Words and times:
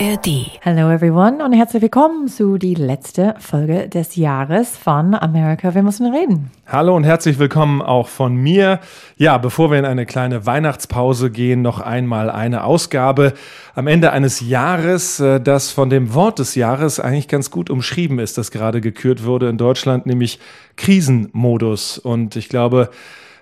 ARD. 0.00 0.58
Hello 0.62 0.90
everyone 0.90 1.44
und 1.44 1.52
herzlich 1.52 1.82
willkommen 1.82 2.26
zu 2.26 2.56
die 2.56 2.74
letzte 2.74 3.34
Folge 3.38 3.86
des 3.86 4.16
Jahres 4.16 4.74
von 4.74 5.14
America, 5.14 5.74
wir 5.74 5.82
müssen 5.82 6.10
reden. 6.10 6.50
Hallo 6.66 6.96
und 6.96 7.04
herzlich 7.04 7.38
willkommen 7.38 7.82
auch 7.82 8.08
von 8.08 8.34
mir. 8.34 8.80
Ja, 9.18 9.36
bevor 9.36 9.70
wir 9.70 9.78
in 9.78 9.84
eine 9.84 10.06
kleine 10.06 10.46
Weihnachtspause 10.46 11.30
gehen, 11.30 11.60
noch 11.60 11.80
einmal 11.80 12.30
eine 12.30 12.64
Ausgabe 12.64 13.34
am 13.74 13.88
Ende 13.88 14.10
eines 14.12 14.40
Jahres, 14.40 15.20
äh, 15.20 15.38
das 15.38 15.70
von 15.70 15.90
dem 15.90 16.14
Wort 16.14 16.38
des 16.38 16.54
Jahres 16.54 16.98
eigentlich 16.98 17.28
ganz 17.28 17.50
gut 17.50 17.68
umschrieben 17.68 18.20
ist, 18.20 18.38
das 18.38 18.50
gerade 18.50 18.80
gekürt 18.80 19.26
wurde 19.26 19.50
in 19.50 19.58
Deutschland, 19.58 20.06
nämlich 20.06 20.38
Krisenmodus. 20.76 21.98
Und 21.98 22.36
ich 22.36 22.48
glaube, 22.48 22.88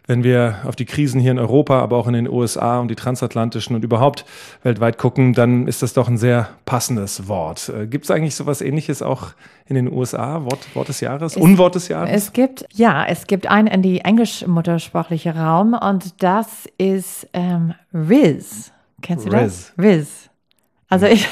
wenn 0.09 0.25
wir 0.25 0.57
auf 0.65 0.75
die 0.75 0.87
Krisen 0.87 1.21
hier 1.21 1.31
in 1.31 1.39
Europa, 1.39 1.81
aber 1.81 1.99
auch 1.99 2.09
in 2.09 2.15
den 2.15 2.29
USA 2.29 2.81
und 2.81 2.89
die 2.89 2.97
transatlantischen 2.97 3.77
und 3.77 3.85
überhaupt 3.85 4.25
weltweit 4.63 4.97
gucken, 4.97 5.35
dann 5.35 5.69
ist 5.69 5.83
das 5.83 5.93
doch 5.93 6.09
ein 6.09 6.17
sehr 6.17 6.49
passendes 6.65 7.29
Wort. 7.29 7.69
Äh, 7.69 7.87
Gibt 7.87 8.07
es 8.07 8.11
eigentlich 8.11 8.35
sowas 8.35 8.63
ähnliches 8.63 9.03
auch 9.03 9.29
in 9.67 9.75
den 9.75 9.93
USA? 9.93 10.43
Wort, 10.45 10.75
Wort 10.75 10.89
des 10.89 11.01
Jahres? 11.01 11.37
Es, 11.37 11.43
Unwort 11.43 11.75
des 11.75 11.89
Jahres? 11.89 12.11
Es 12.11 12.33
gibt, 12.33 12.65
ja, 12.73 13.05
es 13.05 13.27
gibt 13.27 13.49
einen 13.49 13.69
in 13.69 13.83
die 13.83 14.01
englisch-muttersprachliche 14.01 15.37
Raum 15.37 15.75
und 15.75 16.23
das 16.23 16.67
ist 16.79 17.29
ähm, 17.35 17.75
Riz. 17.93 18.73
Kennst 19.03 19.27
du 19.27 19.31
Riz. 19.31 19.75
das? 19.77 19.85
Riz. 19.85 20.28
Also 20.91 21.07
ich, 21.07 21.29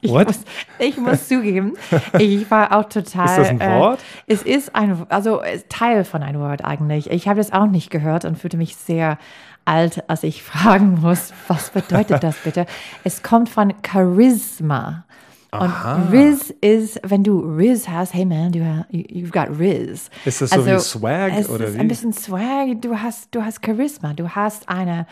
ich, 0.00 0.10
What? 0.10 0.28
muss, 0.28 0.40
ich 0.78 0.96
muss 0.96 1.28
zugeben, 1.28 1.74
ich 2.18 2.48
war 2.50 2.72
auch 2.72 2.84
total. 2.84 3.26
Ist 3.26 3.38
das 3.38 3.48
ein 3.48 3.60
Wort? 3.60 4.00
Äh, 4.26 4.32
es 4.32 4.42
ist 4.42 4.74
ein, 4.76 5.06
also 5.08 5.40
ist 5.40 5.68
Teil 5.68 6.04
von 6.04 6.22
einem 6.22 6.40
Wort 6.40 6.64
eigentlich. 6.64 7.10
Ich 7.10 7.26
habe 7.26 7.38
das 7.38 7.52
auch 7.52 7.66
nicht 7.66 7.90
gehört 7.90 8.24
und 8.24 8.38
fühlte 8.38 8.56
mich 8.56 8.76
sehr 8.76 9.18
alt, 9.64 10.08
als 10.08 10.22
ich 10.22 10.42
fragen 10.44 11.00
muss, 11.00 11.32
was 11.48 11.70
bedeutet 11.70 12.22
das 12.22 12.36
bitte? 12.38 12.66
Es 13.02 13.22
kommt 13.22 13.48
von 13.48 13.74
Charisma. 13.84 15.04
Und 15.50 15.70
Riz 16.10 16.48
ist, 16.62 16.98
wenn 17.04 17.24
du 17.24 17.40
Riz 17.40 17.86
hast, 17.86 18.14
hey 18.14 18.24
man, 18.24 18.52
du, 18.52 18.60
you've 18.90 19.32
got 19.32 19.58
Riz. 19.58 20.08
Ist 20.24 20.40
das 20.40 20.48
so 20.48 20.64
wie 20.64 20.78
Swag 20.78 21.32
es 21.36 21.50
oder 21.50 21.66
ist 21.66 21.74
wie? 21.74 21.80
ein 21.80 21.88
bisschen 21.88 22.14
Swag. 22.14 22.80
Du 22.80 22.98
hast, 22.98 23.34
du 23.34 23.44
hast 23.44 23.62
Charisma, 23.62 24.14
du 24.14 24.30
hast 24.30 24.66
eine 24.66 25.06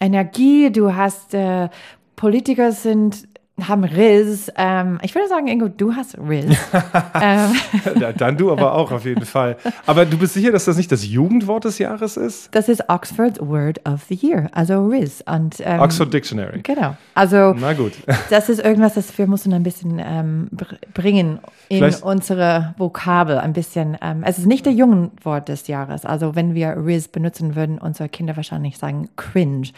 Energie, 0.00 0.72
du 0.72 0.94
hast 0.94 1.34
äh, 1.34 1.68
Politiker 2.16 2.72
sind 2.72 3.28
haben 3.60 3.84
Riz. 3.84 4.50
Ähm, 4.56 4.98
ich 5.02 5.14
würde 5.14 5.28
sagen, 5.28 5.46
Ingo, 5.46 5.68
du 5.68 5.94
hast 5.94 6.16
Riz. 6.18 6.56
ähm, 7.20 7.52
Dann 8.18 8.36
du 8.36 8.50
aber 8.50 8.74
auch 8.74 8.90
auf 8.90 9.04
jeden 9.04 9.26
Fall. 9.26 9.56
Aber 9.86 10.06
du 10.06 10.16
bist 10.16 10.34
sicher, 10.34 10.50
dass 10.50 10.64
das 10.64 10.76
nicht 10.76 10.90
das 10.90 11.06
Jugendwort 11.06 11.64
des 11.64 11.78
Jahres 11.78 12.16
ist? 12.16 12.48
das 12.54 12.68
ist 12.68 12.88
Oxford's 12.88 13.38
Word 13.40 13.86
of 13.86 14.04
the 14.08 14.14
Year, 14.14 14.48
also 14.52 14.86
Riz. 14.86 15.22
Und, 15.26 15.56
ähm, 15.60 15.80
Oxford 15.80 16.12
Dictionary. 16.12 16.60
Genau. 16.62 16.96
Also 17.14 17.54
Na 17.58 17.74
gut. 17.74 17.92
das 18.30 18.48
ist 18.48 18.64
irgendwas, 18.64 18.94
das 18.94 19.16
wir 19.18 19.26
müssen 19.26 19.52
ein 19.52 19.62
bisschen 19.62 20.00
ähm, 20.04 20.48
br 20.50 20.66
bringen 20.94 21.38
in 21.68 21.78
Vielleicht- 21.78 22.02
unsere 22.02 22.74
Vokabel. 22.78 23.38
Ein 23.38 23.52
bisschen. 23.52 23.96
Ähm, 24.00 24.22
es 24.24 24.38
ist 24.38 24.46
nicht 24.46 24.64
der 24.66 24.72
Jugendwort 24.72 25.48
des 25.48 25.66
Jahres. 25.68 26.04
Also 26.06 26.34
wenn 26.34 26.54
wir 26.54 26.76
Riz 26.84 27.08
benutzen 27.08 27.54
würden, 27.54 27.78
unsere 27.78 28.08
Kinder 28.08 28.36
wahrscheinlich 28.36 28.78
sagen 28.78 29.08
cringe. 29.16 29.68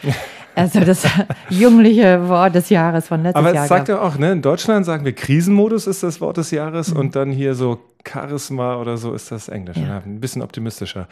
Also 0.55 0.79
das 0.79 1.03
jüngliche 1.49 2.27
Wort 2.29 2.55
des 2.55 2.69
Jahres 2.69 3.07
von 3.07 3.23
letztes 3.23 3.43
Aber 3.43 3.53
Jahr. 3.53 3.64
Es 3.65 3.69
sagt 3.69 3.87
ja 3.89 4.01
auch, 4.01 4.17
ne, 4.17 4.31
in 4.31 4.41
Deutschland 4.41 4.85
sagen 4.85 5.05
wir 5.05 5.13
Krisenmodus 5.13 5.87
ist 5.87 6.03
das 6.03 6.21
Wort 6.21 6.37
des 6.37 6.51
Jahres 6.51 6.93
Mhm. 6.93 6.99
und 6.99 7.15
dann 7.15 7.31
hier 7.31 7.53
so 7.55 7.79
Charisma 8.07 8.77
oder 8.77 8.97
so 8.97 9.13
ist 9.13 9.31
das 9.31 9.49
Englisch. 9.49 9.77
Ja. 9.77 10.01
Ein 10.05 10.19
bisschen 10.19 10.41
optimistischer 10.41 11.07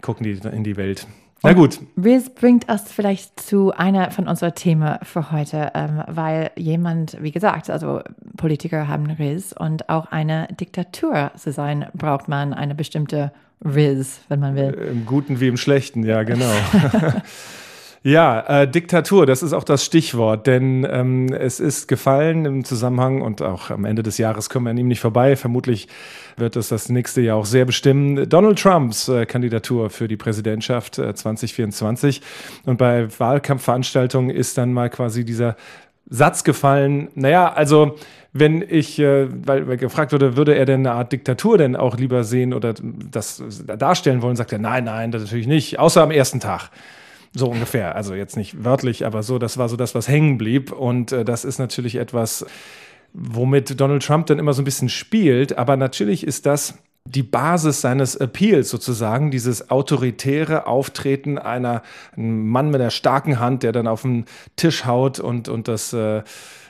gucken 0.00 0.24
die 0.24 0.32
in 0.48 0.64
die 0.64 0.76
Welt. 0.76 1.06
Na 1.46 1.52
gut, 1.52 1.78
Riz 2.02 2.30
bringt 2.30 2.70
uns 2.70 2.90
vielleicht 2.90 3.38
zu 3.38 3.70
einer 3.74 4.10
von 4.10 4.26
unseren 4.28 4.54
Themen 4.54 4.96
für 5.02 5.30
heute, 5.30 5.72
ähm, 5.74 6.02
weil 6.06 6.50
jemand, 6.56 7.18
wie 7.20 7.32
gesagt, 7.32 7.68
also 7.68 8.00
Politiker 8.38 8.88
haben 8.88 9.10
Riz 9.10 9.52
und 9.58 9.90
auch 9.90 10.06
eine 10.06 10.48
Diktatur 10.58 11.32
zu 11.36 11.52
sein, 11.52 11.84
braucht 11.92 12.28
man 12.28 12.54
eine 12.54 12.74
bestimmte 12.74 13.30
Riz, 13.62 14.20
wenn 14.30 14.40
man 14.40 14.56
will. 14.56 14.72
im 14.90 15.04
Guten 15.04 15.38
wie 15.40 15.48
im 15.48 15.58
Schlechten, 15.58 16.02
ja, 16.02 16.22
genau. 16.22 16.50
Ja, 18.06 18.40
äh, 18.40 18.68
Diktatur, 18.68 19.24
das 19.24 19.42
ist 19.42 19.54
auch 19.54 19.64
das 19.64 19.82
Stichwort, 19.82 20.46
denn 20.46 20.86
ähm, 20.90 21.32
es 21.32 21.58
ist 21.58 21.88
gefallen 21.88 22.44
im 22.44 22.62
Zusammenhang 22.62 23.22
und 23.22 23.40
auch 23.40 23.70
am 23.70 23.86
Ende 23.86 24.02
des 24.02 24.18
Jahres 24.18 24.50
kommen 24.50 24.66
wir 24.66 24.72
an 24.72 24.76
ihm 24.76 24.88
nicht 24.88 25.00
vorbei. 25.00 25.36
Vermutlich 25.36 25.88
wird 26.36 26.54
es 26.56 26.68
das 26.68 26.90
nächste 26.90 27.22
Jahr 27.22 27.38
auch 27.38 27.46
sehr 27.46 27.64
bestimmen. 27.64 28.28
Donald 28.28 28.58
Trumps 28.58 29.08
äh, 29.08 29.24
Kandidatur 29.24 29.88
für 29.88 30.06
die 30.06 30.18
Präsidentschaft 30.18 30.98
äh, 30.98 31.14
2024 31.14 32.20
und 32.66 32.76
bei 32.76 33.08
Wahlkampfveranstaltungen 33.18 34.28
ist 34.36 34.58
dann 34.58 34.74
mal 34.74 34.90
quasi 34.90 35.24
dieser 35.24 35.56
Satz 36.10 36.44
gefallen. 36.44 37.08
Naja, 37.14 37.54
also 37.54 37.96
wenn 38.34 38.60
ich, 38.68 38.98
äh, 38.98 39.28
weil, 39.46 39.66
weil 39.66 39.78
gefragt 39.78 40.12
wurde, 40.12 40.36
würde 40.36 40.54
er 40.54 40.66
denn 40.66 40.80
eine 40.80 40.92
Art 40.92 41.10
Diktatur 41.10 41.56
denn 41.56 41.74
auch 41.74 41.96
lieber 41.96 42.22
sehen 42.22 42.52
oder 42.52 42.74
das 43.10 43.42
darstellen 43.78 44.20
wollen, 44.20 44.36
sagt 44.36 44.52
er, 44.52 44.58
nein, 44.58 44.84
nein, 44.84 45.10
das 45.10 45.22
natürlich 45.22 45.46
nicht, 45.46 45.78
außer 45.78 46.02
am 46.02 46.10
ersten 46.10 46.40
Tag. 46.40 46.70
So 47.34 47.48
ungefähr. 47.48 47.96
Also 47.96 48.14
jetzt 48.14 48.36
nicht 48.36 48.64
wörtlich, 48.64 49.04
aber 49.04 49.24
so, 49.24 49.38
das 49.38 49.58
war 49.58 49.68
so 49.68 49.76
das, 49.76 49.94
was 49.94 50.06
hängen 50.06 50.38
blieb. 50.38 50.70
Und 50.70 51.10
äh, 51.10 51.24
das 51.24 51.44
ist 51.44 51.58
natürlich 51.58 51.96
etwas, 51.96 52.46
womit 53.12 53.80
Donald 53.80 54.04
Trump 54.04 54.26
dann 54.26 54.38
immer 54.38 54.52
so 54.52 54.62
ein 54.62 54.64
bisschen 54.64 54.88
spielt. 54.88 55.58
Aber 55.58 55.76
natürlich 55.76 56.24
ist 56.24 56.46
das 56.46 56.78
die 57.06 57.22
Basis 57.22 57.82
seines 57.82 58.16
Appeals 58.16 58.70
sozusagen, 58.70 59.30
dieses 59.30 59.70
autoritäre 59.70 60.66
Auftreten 60.66 61.38
einer 61.38 61.82
ein 62.16 62.46
Mann 62.46 62.70
mit 62.70 62.80
einer 62.80 62.90
starken 62.90 63.38
Hand, 63.38 63.62
der 63.62 63.72
dann 63.72 63.86
auf 63.86 64.02
den 64.02 64.24
Tisch 64.56 64.86
haut 64.86 65.20
und, 65.20 65.48
und 65.48 65.68
das 65.68 65.92
äh, 65.92 66.22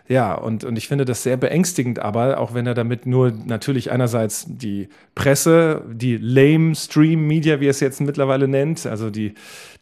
ja, 0.06 0.34
und, 0.34 0.64
und 0.64 0.76
ich 0.76 0.86
finde 0.86 1.06
das 1.06 1.22
sehr 1.22 1.38
beängstigend, 1.38 1.98
aber 1.98 2.38
auch 2.38 2.52
wenn 2.52 2.66
er 2.66 2.74
damit 2.74 3.06
nur 3.06 3.32
natürlich 3.46 3.90
einerseits 3.90 4.44
die 4.46 4.88
Presse, 5.14 5.82
die 5.90 6.18
lame 6.18 6.74
Stream 6.74 7.26
Media, 7.26 7.58
wie 7.60 7.68
er 7.68 7.70
es 7.70 7.80
jetzt 7.80 8.02
mittlerweile 8.02 8.46
nennt, 8.46 8.84
also 8.84 9.08
die, 9.08 9.32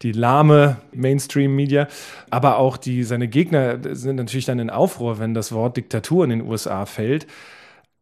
die 0.02 0.12
lahme 0.12 0.76
Mainstream 0.92 1.56
Media, 1.56 1.88
aber 2.30 2.58
auch 2.58 2.76
die, 2.76 3.02
seine 3.02 3.26
Gegner 3.26 3.78
sind 3.96 4.14
natürlich 4.14 4.46
dann 4.46 4.60
in 4.60 4.70
Aufruhr, 4.70 5.18
wenn 5.18 5.34
das 5.34 5.50
Wort 5.50 5.76
Diktatur 5.76 6.22
in 6.22 6.30
den 6.30 6.42
USA 6.42 6.86
fällt. 6.86 7.26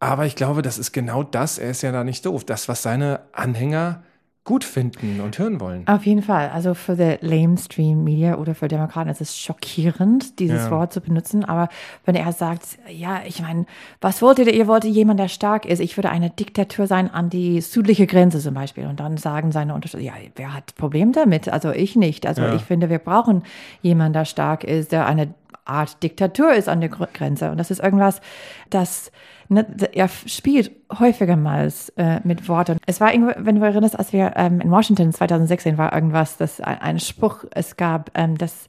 Aber 0.01 0.25
ich 0.27 0.35
glaube, 0.35 0.63
das 0.63 0.79
ist 0.79 0.93
genau 0.93 1.23
das, 1.23 1.59
er 1.59 1.71
ist 1.71 1.83
ja 1.83 1.93
da 1.93 2.05
nicht 2.05 2.25
doof, 2.27 2.45
das, 2.45 2.69
was 2.69 2.83
seine 2.83 3.21
Anhänger 3.33 4.03
gut 4.43 4.65
finden 4.65 5.21
und 5.21 5.39
hören 5.39 5.61
wollen. 5.61 5.87
Auf 5.87 6.07
jeden 6.07 6.23
Fall. 6.23 6.49
Also 6.49 6.73
für 6.73 6.97
die 6.97 7.19
Lamestream 7.21 8.03
Media 8.03 8.37
oder 8.37 8.55
für 8.55 8.69
Demokraten 8.69 9.11
ist 9.11 9.21
es 9.21 9.39
schockierend, 9.39 10.39
dieses 10.41 10.63
Ja. 10.65 10.71
Wort 10.71 10.95
zu 10.95 11.03
benutzen. 11.03 11.45
Aber 11.45 11.69
wenn 12.07 12.15
er 12.15 12.33
sagt, 12.33 12.63
ja, 12.89 13.21
ich 13.27 13.43
meine, 13.43 13.67
was 14.01 14.23
wolltet 14.23 14.47
ihr? 14.47 14.55
Ihr 14.55 14.67
wolltet 14.67 14.91
jemand, 14.93 15.21
der 15.21 15.29
stark 15.29 15.67
ist. 15.67 15.79
Ich 15.81 15.97
würde 15.99 16.09
eine 16.09 16.31
Diktatur 16.31 16.87
sein 16.87 17.11
an 17.13 17.29
die 17.29 17.61
südliche 17.61 18.07
Grenze 18.07 18.41
zum 18.41 18.55
Beispiel. 18.55 18.87
Und 18.87 18.99
dann 18.99 19.19
sagen 19.19 19.53
seine 19.53 19.75
Unterstützer, 19.75 20.03
ja, 20.05 20.15
wer 20.35 20.55
hat 20.55 20.75
Problem 20.75 21.13
damit? 21.13 21.51
Also 21.51 21.71
ich 21.71 21.95
nicht. 21.95 22.27
Also 22.27 22.41
Ja. 22.41 22.55
ich 22.55 22.63
finde, 22.63 22.89
wir 22.89 22.99
brauchen 22.99 23.43
jemanden, 23.83 24.15
der 24.15 24.25
stark 24.25 24.65
ist, 24.65 24.91
der 24.91 25.05
eine 25.07 25.35
Art 25.71 26.03
Diktatur 26.03 26.53
ist 26.53 26.69
an 26.69 26.81
der 26.81 26.91
Gr- 26.91 27.09
Grenze. 27.13 27.51
Und 27.51 27.59
das 27.59 27.71
ist 27.71 27.81
irgendwas, 27.81 28.21
das 28.69 29.11
ne, 29.49 29.67
er 29.93 30.09
spielt 30.09 30.71
häufiger 30.99 31.37
mal 31.37 31.73
äh, 31.97 32.21
mit 32.25 32.49
Worten. 32.49 32.79
Es 32.87 33.01
war, 33.01 33.13
irgendwo, 33.13 33.33
wenn 33.39 33.57
du 33.57 33.63
erinnerst, 33.65 33.99
als 33.99 34.13
wir 34.13 34.33
ähm, 34.37 34.61
in 34.61 34.71
Washington 34.71 35.13
2016 35.13 35.79
war 35.79 35.93
irgendwas, 35.93 36.37
das 36.37 36.61
ein, 36.61 36.81
ein 36.81 37.01
Spruch 37.01 37.45
es 37.53 37.77
gab, 37.77 38.11
ähm, 38.15 38.37
dass 38.37 38.69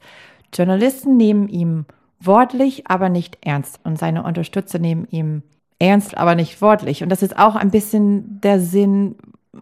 Journalisten 0.54 1.18
nehmen 1.18 1.48
ihm 1.48 1.86
wortlich, 2.20 2.88
aber 2.88 3.10
nicht 3.10 3.40
ernst. 3.42 3.80
Und 3.84 3.98
seine 3.98 4.24
Unterstützer 4.24 4.80
nehmen 4.80 5.08
ihm 5.12 5.44
ernst, 5.80 6.18
aber 6.18 6.36
nicht 6.36 6.62
wortlich. 6.62 7.04
Und 7.04 7.10
das 7.10 7.24
ist 7.24 7.38
auch 7.38 7.56
ein 7.56 7.72
bisschen 7.72 8.40
der 8.42 8.60
Sinn, 8.60 9.16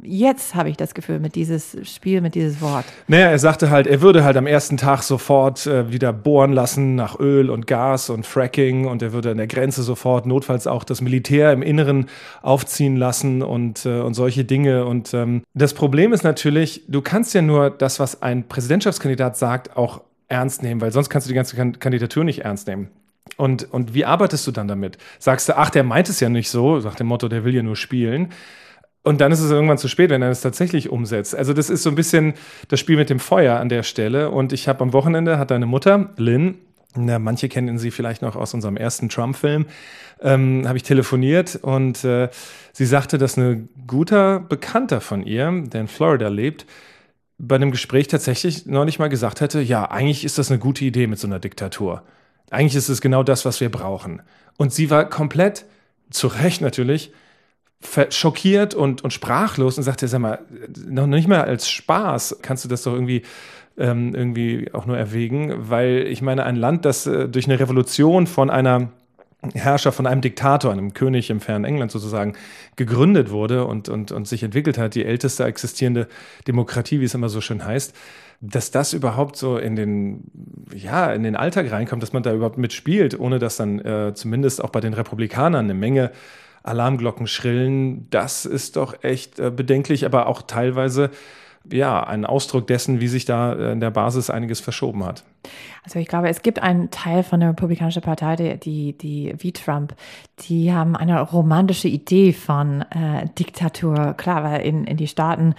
jetzt 0.03 0.55
habe 0.55 0.69
ich 0.69 0.77
das 0.77 0.93
Gefühl, 0.93 1.19
mit 1.19 1.35
dieses 1.35 1.77
Spiel, 1.83 2.21
mit 2.21 2.35
dieses 2.35 2.61
Wort. 2.61 2.85
Naja, 3.07 3.27
er 3.29 3.39
sagte 3.39 3.69
halt, 3.69 3.87
er 3.87 4.01
würde 4.01 4.23
halt 4.23 4.37
am 4.37 4.45
ersten 4.45 4.77
Tag 4.77 5.01
sofort 5.01 5.65
äh, 5.65 5.91
wieder 5.91 6.13
bohren 6.13 6.53
lassen 6.53 6.95
nach 6.95 7.19
Öl 7.19 7.49
und 7.49 7.65
Gas 7.67 8.09
und 8.09 8.25
Fracking 8.25 8.85
und 8.85 9.01
er 9.01 9.13
würde 9.13 9.31
an 9.31 9.37
der 9.37 9.47
Grenze 9.47 9.81
sofort 9.83 10.25
notfalls 10.25 10.67
auch 10.67 10.83
das 10.83 11.01
Militär 11.01 11.51
im 11.51 11.61
Inneren 11.61 12.07
aufziehen 12.41 12.97
lassen 12.97 13.41
und, 13.41 13.85
äh, 13.85 14.01
und 14.01 14.13
solche 14.13 14.45
Dinge. 14.45 14.85
Und 14.85 15.13
ähm, 15.13 15.43
das 15.53 15.73
Problem 15.73 16.13
ist 16.13 16.23
natürlich, 16.23 16.83
du 16.87 17.01
kannst 17.01 17.33
ja 17.33 17.41
nur 17.41 17.69
das, 17.71 17.99
was 17.99 18.21
ein 18.21 18.47
Präsidentschaftskandidat 18.47 19.37
sagt, 19.37 19.75
auch 19.75 20.01
ernst 20.27 20.61
nehmen, 20.61 20.81
weil 20.81 20.91
sonst 20.91 21.09
kannst 21.09 21.27
du 21.27 21.29
die 21.29 21.35
ganze 21.35 21.55
kan 21.55 21.79
Kandidatur 21.79 22.23
nicht 22.23 22.45
ernst 22.45 22.67
nehmen. 22.67 22.89
Und, 23.37 23.71
und 23.71 23.93
wie 23.93 24.05
arbeitest 24.05 24.45
du 24.47 24.51
dann 24.51 24.67
damit? 24.67 24.97
Sagst 25.17 25.49
du, 25.49 25.57
ach, 25.57 25.69
der 25.69 25.83
meint 25.83 26.09
es 26.09 26.19
ja 26.19 26.29
nicht 26.29 26.49
so, 26.49 26.77
nach 26.79 26.95
dem 26.95 27.07
Motto, 27.07 27.27
der 27.27 27.43
will 27.43 27.55
ja 27.55 27.63
nur 27.63 27.75
spielen. 27.75 28.29
Und 29.03 29.21
dann 29.21 29.31
ist 29.31 29.39
es 29.39 29.49
irgendwann 29.49 29.77
zu 29.77 29.87
spät, 29.87 30.09
wenn 30.09 30.21
er 30.21 30.29
es 30.29 30.41
tatsächlich 30.41 30.89
umsetzt. 30.89 31.35
Also 31.35 31.53
das 31.53 31.69
ist 31.69 31.83
so 31.83 31.89
ein 31.89 31.95
bisschen 31.95 32.33
das 32.67 32.79
Spiel 32.79 32.97
mit 32.97 33.09
dem 33.09 33.19
Feuer 33.19 33.59
an 33.59 33.69
der 33.69 33.83
Stelle. 33.83 34.29
Und 34.29 34.51
ich 34.51 34.67
habe 34.67 34.81
am 34.81 34.93
Wochenende, 34.93 35.39
hat 35.39 35.51
deine 35.51 35.65
Mutter, 35.65 36.09
Lynn, 36.17 36.55
na, 36.95 37.19
manche 37.19 37.49
kennen 37.49 37.77
sie 37.77 37.91
vielleicht 37.91 38.21
noch 38.21 38.35
aus 38.35 38.53
unserem 38.53 38.75
ersten 38.75 39.09
Trump-Film, 39.09 39.67
ähm, 40.21 40.67
habe 40.67 40.77
ich 40.77 40.83
telefoniert 40.83 41.55
und 41.61 42.03
äh, 42.03 42.29
sie 42.73 42.85
sagte, 42.85 43.17
dass 43.19 43.37
ein 43.37 43.69
guter 43.85 44.39
Bekannter 44.39 44.99
von 44.99 45.23
ihr, 45.23 45.51
der 45.67 45.81
in 45.81 45.87
Florida 45.87 46.29
lebt, 46.29 46.65
bei 47.37 47.55
einem 47.55 47.71
Gespräch 47.71 48.07
tatsächlich 48.07 48.65
neulich 48.65 48.99
mal 48.99 49.07
gesagt 49.07 49.39
hätte, 49.39 49.61
ja, 49.61 49.89
eigentlich 49.89 50.25
ist 50.25 50.39
das 50.39 50.49
eine 50.49 50.59
gute 50.59 50.83
Idee 50.83 51.07
mit 51.07 51.19
so 51.19 51.27
einer 51.27 51.39
Diktatur. 51.39 52.03
Eigentlich 52.49 52.75
ist 52.75 52.89
es 52.89 53.01
genau 53.01 53.23
das, 53.23 53.45
was 53.45 53.61
wir 53.61 53.69
brauchen. 53.69 54.21
Und 54.57 54.73
sie 54.73 54.89
war 54.89 55.07
komplett, 55.07 55.65
zu 56.09 56.27
Recht 56.27 56.59
natürlich, 56.61 57.13
schockiert 58.09 58.73
und, 58.73 59.03
und 59.03 59.11
sprachlos 59.11 59.77
und 59.77 59.83
sagte, 59.83 60.07
sag 60.07 60.19
mal, 60.19 60.39
noch 60.87 61.07
nicht 61.07 61.27
mal 61.27 61.41
als 61.41 61.69
Spaß 61.69 62.39
kannst 62.41 62.65
du 62.65 62.69
das 62.69 62.83
doch 62.83 62.93
irgendwie 62.93 63.23
ähm, 63.77 64.13
irgendwie 64.13 64.69
auch 64.73 64.85
nur 64.85 64.97
erwägen, 64.97 65.69
weil 65.69 66.05
ich 66.07 66.21
meine, 66.21 66.43
ein 66.43 66.57
Land, 66.57 66.83
das 66.85 67.07
äh, 67.07 67.29
durch 67.29 67.45
eine 67.47 67.59
Revolution 67.59 68.27
von 68.27 68.49
einer 68.49 68.89
Herrscher 69.53 69.93
von 69.93 70.05
einem 70.05 70.19
Diktator, 70.19 70.71
einem 70.71 70.93
König 70.93 71.29
im 71.29 71.39
fernen 71.39 71.63
England 71.63 71.91
sozusagen, 71.91 72.33
gegründet 72.75 73.31
wurde 73.31 73.65
und, 73.65 73.87
und, 73.87 74.11
und 74.11 74.27
sich 74.27 74.43
entwickelt 74.43 74.77
hat, 74.77 74.95
die 74.95 75.05
älteste 75.05 75.45
existierende 75.45 76.09
Demokratie, 76.45 76.99
wie 76.99 77.05
es 77.05 77.13
immer 77.13 77.29
so 77.29 77.39
schön 77.39 77.63
heißt, 77.63 77.95
dass 78.41 78.71
das 78.71 78.91
überhaupt 78.91 79.37
so 79.37 79.57
in 79.57 79.77
den, 79.77 80.25
ja, 80.75 81.13
in 81.13 81.23
den 81.23 81.37
Alltag 81.37 81.71
reinkommt, 81.71 82.03
dass 82.03 82.11
man 82.11 82.23
da 82.23 82.33
überhaupt 82.33 82.57
mitspielt, 82.57 83.17
ohne 83.17 83.39
dass 83.39 83.55
dann 83.55 83.79
äh, 83.79 84.13
zumindest 84.13 84.61
auch 84.61 84.69
bei 84.69 84.81
den 84.81 84.93
Republikanern 84.93 85.65
eine 85.65 85.73
Menge 85.73 86.11
Alarmglocken 86.63 87.27
schrillen, 87.27 88.09
das 88.09 88.45
ist 88.45 88.75
doch 88.75 89.03
echt 89.03 89.39
äh, 89.39 89.51
bedenklich, 89.51 90.05
aber 90.05 90.27
auch 90.27 90.41
teilweise 90.41 91.11
ja, 91.71 92.03
ein 92.03 92.25
Ausdruck 92.25 92.67
dessen, 92.67 92.99
wie 92.99 93.07
sich 93.07 93.25
da 93.25 93.53
äh, 93.53 93.71
in 93.71 93.79
der 93.79 93.91
Basis 93.91 94.29
einiges 94.29 94.59
verschoben 94.59 95.05
hat. 95.05 95.23
Also 95.83 95.99
ich 95.99 96.07
glaube, 96.07 96.29
es 96.29 96.41
gibt 96.41 96.61
einen 96.61 96.91
Teil 96.91 97.23
von 97.23 97.39
der 97.39 97.49
Republikanischen 97.49 98.01
Partei, 98.01 98.35
die, 98.35 98.59
die, 98.59 98.97
die 98.97 99.35
wie 99.37 99.51
Trump, 99.51 99.95
die 100.47 100.73
haben 100.73 100.95
eine 100.95 101.21
romantische 101.21 101.87
Idee 101.87 102.33
von 102.33 102.81
äh, 102.81 103.27
Diktatur. 103.37 104.13
Klar, 104.17 104.43
weil 104.43 104.61
in, 104.61 104.85
in 104.85 104.97
die 104.97 105.07
Staaten 105.07 105.55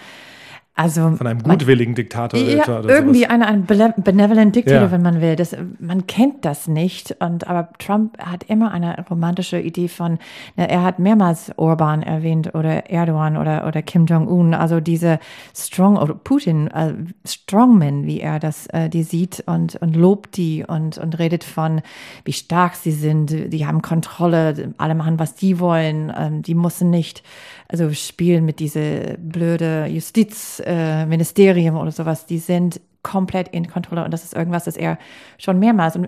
also, 0.81 1.15
Von 1.15 1.27
einem 1.27 1.43
gutwilligen 1.43 1.95
Diktator. 1.95 2.41
Ja, 2.41 2.79
oder 2.79 2.89
irgendwie 2.89 3.27
ein, 3.27 3.43
ein 3.43 3.67
benevolent 3.67 4.57
Diktator, 4.57 4.85
ja. 4.85 4.91
wenn 4.91 5.03
man 5.03 5.21
will. 5.21 5.37
Das, 5.37 5.55
man 5.79 6.07
kennt 6.07 6.47
das 6.47 6.69
nicht. 6.69 7.17
Und, 7.21 7.47
aber 7.47 7.69
Trump 7.79 8.17
hat 8.19 8.45
immer 8.45 8.73
eine 8.73 8.97
romantische 9.11 9.61
Idee 9.61 9.89
von, 9.89 10.19
er 10.57 10.83
hat 10.83 10.99
mehrmals 10.99 11.53
Orban 11.59 12.03
erwähnt 12.03 12.55
oder 12.55 12.89
Erdogan 12.89 13.37
oder, 13.37 13.67
oder 13.67 13.83
Kim 13.83 14.07
Jong-un. 14.07 14.55
Also 14.55 14.81
diese 14.81 15.19
Strong, 15.55 15.99
oder 15.99 16.15
Putin, 16.15 16.69
äh, 16.69 16.95
Strongmen, 17.27 18.07
wie 18.07 18.21
er 18.21 18.39
das, 18.39 18.67
äh, 18.69 18.89
die 18.89 19.03
sieht 19.03 19.45
und, 19.45 19.77
und 19.83 19.95
lobt 19.95 20.39
die 20.39 20.65
und, 20.67 20.97
und 20.97 21.19
redet 21.19 21.45
von, 21.45 21.83
wie 22.25 22.33
stark 22.33 22.75
sie 22.75 22.93
sind. 22.93 23.53
Die 23.53 23.67
haben 23.67 23.83
Kontrolle, 23.83 24.73
alle 24.79 24.95
machen, 24.95 25.19
was 25.19 25.35
die 25.35 25.59
wollen. 25.59 26.11
Ähm, 26.17 26.41
die 26.41 26.55
müssen 26.55 26.89
nicht 26.89 27.23
also 27.69 27.93
spielen 27.93 28.45
mit 28.45 28.59
diese 28.59 29.17
blöde 29.21 29.87
Justizministerium 29.87 30.70
äh, 30.71 31.71
oder 31.71 31.93
sowas, 31.93 32.27
die 32.27 32.39
sind 32.39 32.81
komplett 33.03 33.49
in 33.49 33.69
Kontrolle 33.69 34.05
und 34.05 34.13
das 34.13 34.25
ist 34.25 34.35
irgendwas, 34.35 34.65
das 34.65 34.77
er 34.77 34.99
schon 35.39 35.59
mehrmals 35.59 35.99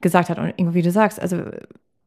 gesagt 0.00 0.30
hat 0.30 0.38
und 0.38 0.52
irgendwie 0.56 0.82
du 0.82 0.90
sagst, 0.90 1.20
also 1.20 1.42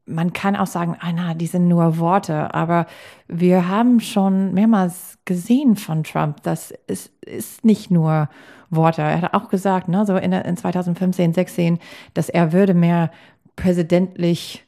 man 0.06 0.34
kann 0.34 0.54
auch 0.54 0.66
sagen, 0.66 0.96
ah, 1.00 1.12
na, 1.14 1.34
die 1.34 1.46
sind 1.46 1.66
nur 1.66 1.98
Worte, 1.98 2.52
aber 2.54 2.86
wir 3.26 3.68
haben 3.68 4.00
schon 4.00 4.52
mehrmals 4.52 5.18
gesehen 5.24 5.76
von 5.76 6.04
Trump, 6.04 6.42
dass 6.42 6.74
es 6.86 7.10
ist 7.22 7.64
nicht 7.64 7.90
nur 7.90 8.28
Worte. 8.68 9.00
Er 9.00 9.22
hat 9.22 9.34
auch 9.34 9.48
gesagt, 9.48 9.88
ne, 9.88 10.04
so 10.04 10.16
in, 10.16 10.32
in 10.32 10.56
2015, 10.56 11.32
16, 11.32 11.78
dass 12.12 12.28
er 12.28 12.52
würde 12.52 12.74
mehr 12.74 13.10
präsidentlich 13.56 14.63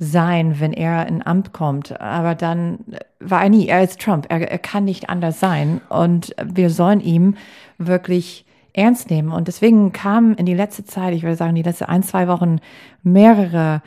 sein, 0.00 0.58
wenn 0.58 0.72
er 0.72 1.06
in 1.06 1.24
Amt 1.24 1.52
kommt. 1.52 2.00
Aber 2.00 2.34
dann 2.34 2.78
war 3.20 3.42
er 3.42 3.50
nie, 3.50 3.68
er 3.68 3.84
ist 3.84 4.00
Trump, 4.00 4.26
er, 4.30 4.50
er 4.50 4.58
kann 4.58 4.84
nicht 4.84 5.10
anders 5.10 5.38
sein. 5.38 5.82
Und 5.90 6.34
wir 6.42 6.70
sollen 6.70 7.00
ihm 7.00 7.36
wirklich 7.76 8.46
ernst 8.72 9.10
nehmen. 9.10 9.30
Und 9.30 9.46
deswegen 9.46 9.92
kamen 9.92 10.34
in 10.34 10.46
die 10.46 10.54
letzte 10.54 10.84
Zeit, 10.84 11.14
ich 11.14 11.22
würde 11.22 11.36
sagen, 11.36 11.54
die 11.54 11.62
letzten 11.62 11.84
ein, 11.84 12.02
zwei 12.02 12.28
Wochen 12.28 12.60
mehrere 13.02 13.82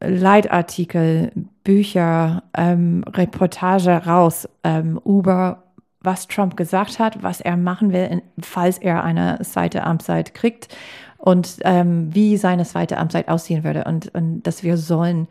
Leitartikel, 0.00 1.32
Bücher, 1.64 2.42
ähm, 2.54 3.02
Reportage 3.08 3.90
raus 3.90 4.46
ähm, 4.64 5.00
über 5.04 5.62
was 6.00 6.28
Trump 6.28 6.58
gesagt 6.58 6.98
hat, 6.98 7.22
was 7.22 7.40
er 7.40 7.56
machen 7.56 7.90
will, 7.90 8.20
falls 8.38 8.76
er 8.76 9.02
eine 9.02 9.38
zweite 9.40 9.84
Amtszeit 9.84 10.34
kriegt 10.34 10.68
und 11.16 11.56
ähm, 11.62 12.14
wie 12.14 12.36
seine 12.36 12.64
zweite 12.66 12.98
Amtszeit 12.98 13.28
aussehen 13.28 13.64
würde 13.64 13.84
und, 13.84 14.14
und 14.14 14.42
dass 14.42 14.62
wir 14.62 14.76
sollen 14.76 15.26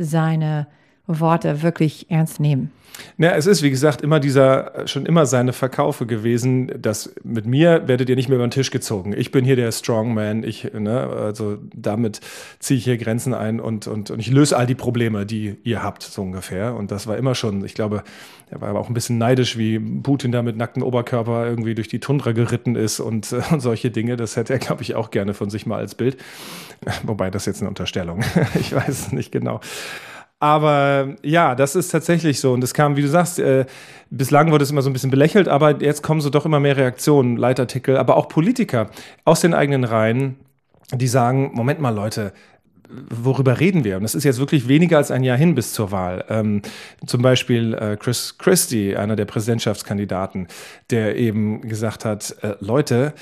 seine 0.00 0.66
Worte 1.06 1.62
wirklich 1.62 2.10
ernst 2.10 2.40
nehmen. 2.40 2.72
Ja, 3.18 3.32
es 3.32 3.46
ist, 3.46 3.62
wie 3.62 3.70
gesagt, 3.70 4.02
immer 4.02 4.20
dieser, 4.20 4.86
schon 4.86 5.06
immer 5.06 5.26
seine 5.26 5.52
Verkaufe 5.52 6.06
gewesen, 6.06 6.70
dass 6.80 7.14
mit 7.22 7.46
mir 7.46 7.86
werdet 7.86 8.08
ihr 8.08 8.16
nicht 8.16 8.28
mehr 8.28 8.36
über 8.36 8.46
den 8.46 8.50
Tisch 8.50 8.70
gezogen. 8.70 9.14
Ich 9.16 9.30
bin 9.30 9.44
hier 9.44 9.56
der 9.56 9.72
Strongman, 9.72 10.42
ich, 10.42 10.72
ne, 10.72 11.00
also 11.00 11.58
damit 11.74 12.20
ziehe 12.58 12.78
ich 12.78 12.84
hier 12.84 12.98
Grenzen 12.98 13.34
ein 13.34 13.60
und, 13.60 13.86
und, 13.86 14.10
und 14.10 14.20
ich 14.20 14.30
löse 14.30 14.56
all 14.56 14.66
die 14.66 14.74
Probleme, 14.74 15.26
die 15.26 15.56
ihr 15.64 15.82
habt, 15.82 16.02
so 16.02 16.22
ungefähr. 16.22 16.74
Und 16.74 16.90
das 16.90 17.06
war 17.06 17.16
immer 17.16 17.34
schon, 17.34 17.64
ich 17.64 17.74
glaube, 17.74 18.02
er 18.50 18.60
war 18.60 18.68
aber 18.68 18.80
auch 18.80 18.88
ein 18.88 18.94
bisschen 18.94 19.18
neidisch, 19.18 19.56
wie 19.56 19.78
Putin 19.78 20.32
da 20.32 20.42
mit 20.42 20.56
nacktem 20.56 20.82
Oberkörper 20.82 21.46
irgendwie 21.46 21.74
durch 21.74 21.88
die 21.88 22.00
Tundra 22.00 22.32
geritten 22.32 22.74
ist 22.74 23.00
und, 23.00 23.32
äh, 23.32 23.42
und 23.50 23.60
solche 23.60 23.90
Dinge. 23.90 24.16
Das 24.16 24.36
hätte 24.36 24.52
er, 24.52 24.58
glaube 24.58 24.82
ich, 24.82 24.94
auch 24.94 25.10
gerne 25.10 25.34
von 25.34 25.50
sich 25.50 25.66
mal 25.66 25.78
als 25.78 25.94
Bild. 25.94 26.16
Wobei 27.04 27.30
das 27.30 27.46
jetzt 27.46 27.60
eine 27.60 27.68
Unterstellung. 27.68 28.22
ich 28.58 28.74
weiß 28.74 28.88
es 28.88 29.12
nicht 29.12 29.30
genau. 29.30 29.60
Aber 30.40 31.16
ja, 31.22 31.54
das 31.54 31.76
ist 31.76 31.90
tatsächlich 31.90 32.40
so. 32.40 32.52
Und 32.54 32.64
es 32.64 32.72
kam, 32.72 32.96
wie 32.96 33.02
du 33.02 33.08
sagst, 33.08 33.38
äh, 33.38 33.66
bislang 34.08 34.50
wurde 34.50 34.64
es 34.64 34.70
immer 34.70 34.80
so 34.82 34.88
ein 34.88 34.94
bisschen 34.94 35.10
belächelt, 35.10 35.48
aber 35.48 35.82
jetzt 35.82 36.02
kommen 36.02 36.22
so 36.22 36.30
doch 36.30 36.46
immer 36.46 36.60
mehr 36.60 36.78
Reaktionen, 36.78 37.36
Leitartikel, 37.36 37.98
aber 37.98 38.16
auch 38.16 38.28
Politiker 38.28 38.90
aus 39.24 39.40
den 39.42 39.52
eigenen 39.52 39.84
Reihen, 39.84 40.36
die 40.92 41.08
sagen: 41.08 41.50
Moment 41.52 41.80
mal, 41.80 41.94
Leute, 41.94 42.32
worüber 42.88 43.60
reden 43.60 43.84
wir? 43.84 43.98
Und 43.98 44.04
es 44.04 44.14
ist 44.14 44.24
jetzt 44.24 44.38
wirklich 44.38 44.66
weniger 44.66 44.96
als 44.96 45.10
ein 45.10 45.24
Jahr 45.24 45.36
hin 45.36 45.54
bis 45.54 45.74
zur 45.74 45.90
Wahl. 45.92 46.24
Ähm, 46.30 46.62
zum 47.06 47.20
Beispiel 47.20 47.74
äh, 47.74 47.96
Chris 47.98 48.38
Christie, 48.38 48.96
einer 48.96 49.16
der 49.16 49.26
Präsidentschaftskandidaten, 49.26 50.48
der 50.88 51.16
eben 51.16 51.60
gesagt 51.62 52.06
hat, 52.06 52.34
äh, 52.42 52.54
Leute, 52.60 53.12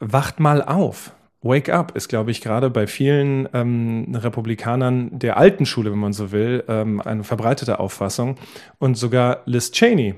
wacht 0.00 0.40
mal 0.40 0.62
auf. 0.62 1.12
Wake 1.42 1.70
Up 1.70 1.96
ist, 1.96 2.08
glaube 2.08 2.30
ich, 2.30 2.42
gerade 2.42 2.68
bei 2.68 2.86
vielen 2.86 3.48
ähm, 3.54 4.14
Republikanern 4.14 5.18
der 5.18 5.38
alten 5.38 5.64
Schule, 5.64 5.90
wenn 5.90 5.98
man 5.98 6.12
so 6.12 6.32
will, 6.32 6.64
ähm, 6.68 7.00
eine 7.00 7.24
verbreitete 7.24 7.80
Auffassung. 7.80 8.36
Und 8.78 8.98
sogar 8.98 9.40
Liz 9.46 9.70
Cheney 9.70 10.16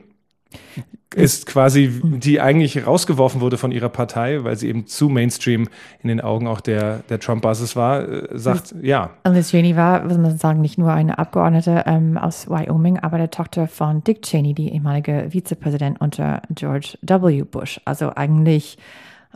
ist 1.14 1.46
quasi, 1.46 2.00
die 2.02 2.40
eigentlich 2.40 2.86
rausgeworfen 2.86 3.40
wurde 3.40 3.58
von 3.58 3.70
ihrer 3.70 3.88
Partei, 3.88 4.44
weil 4.44 4.56
sie 4.56 4.69
eben 4.69 4.86
zu 4.86 5.08
Mainstream 5.08 5.69
in 6.02 6.08
den 6.08 6.20
Augen 6.20 6.46
auch 6.46 6.60
der, 6.60 7.00
der 7.08 7.20
Trump-Basis 7.20 7.76
war, 7.76 8.08
äh, 8.08 8.38
sagt, 8.38 8.72
Liz, 8.72 8.82
ja. 8.82 9.10
Liz 9.28 9.50
Cheney 9.50 9.76
war, 9.76 10.05
muss 10.05 10.19
man 10.19 10.36
sagen, 10.38 10.60
nicht 10.60 10.79
nur 10.79 10.93
eine 10.93 11.19
Abgeordnete 11.19 11.84
ähm, 11.86 12.19
aus 12.19 12.48
Wyoming, 12.48 12.98
aber 12.98 13.19
der 13.19 13.31
Tochter 13.31 13.69
von 13.69 14.02
Dick 14.02 14.22
Cheney, 14.22 14.55
die 14.55 14.72
ehemalige 14.72 15.26
Vizepräsident 15.31 16.00
unter 16.00 16.43
George 16.50 16.98
W. 17.02 17.43
Bush. 17.43 17.81
Also 17.84 18.12
eigentlich 18.14 18.79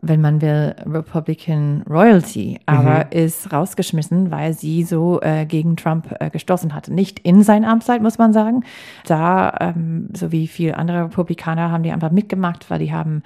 wenn 0.03 0.21
man 0.21 0.41
will, 0.43 0.75
Republican 0.85 1.83
Royalty, 1.89 2.59
aber 2.67 3.07
mhm. 3.07 3.19
ist 3.19 3.53
rausgeschmissen, 3.53 4.31
weil 4.31 4.53
sie 4.53 4.85
so 4.85 5.21
äh, 5.23 5.47
gegen 5.47 5.77
Trump 5.77 6.15
äh, 6.21 6.31
gestoßen 6.31 6.75
hatte. 6.75 6.93
Nicht 6.93 7.19
in 7.21 7.43
seiner 7.43 7.69
Amtszeit, 7.69 8.03
muss 8.03 8.19
man 8.19 8.33
sagen. 8.33 8.65
Da, 9.07 9.55
ähm, 9.61 10.09
so 10.15 10.33
wie 10.33 10.47
viele 10.47 10.77
andere 10.77 11.05
Republikaner, 11.05 11.71
haben 11.71 11.83
die 11.83 11.93
einfach 11.93 12.11
mitgemacht, 12.11 12.71
weil 12.71 12.79
die 12.79 12.93
haben 12.93 13.23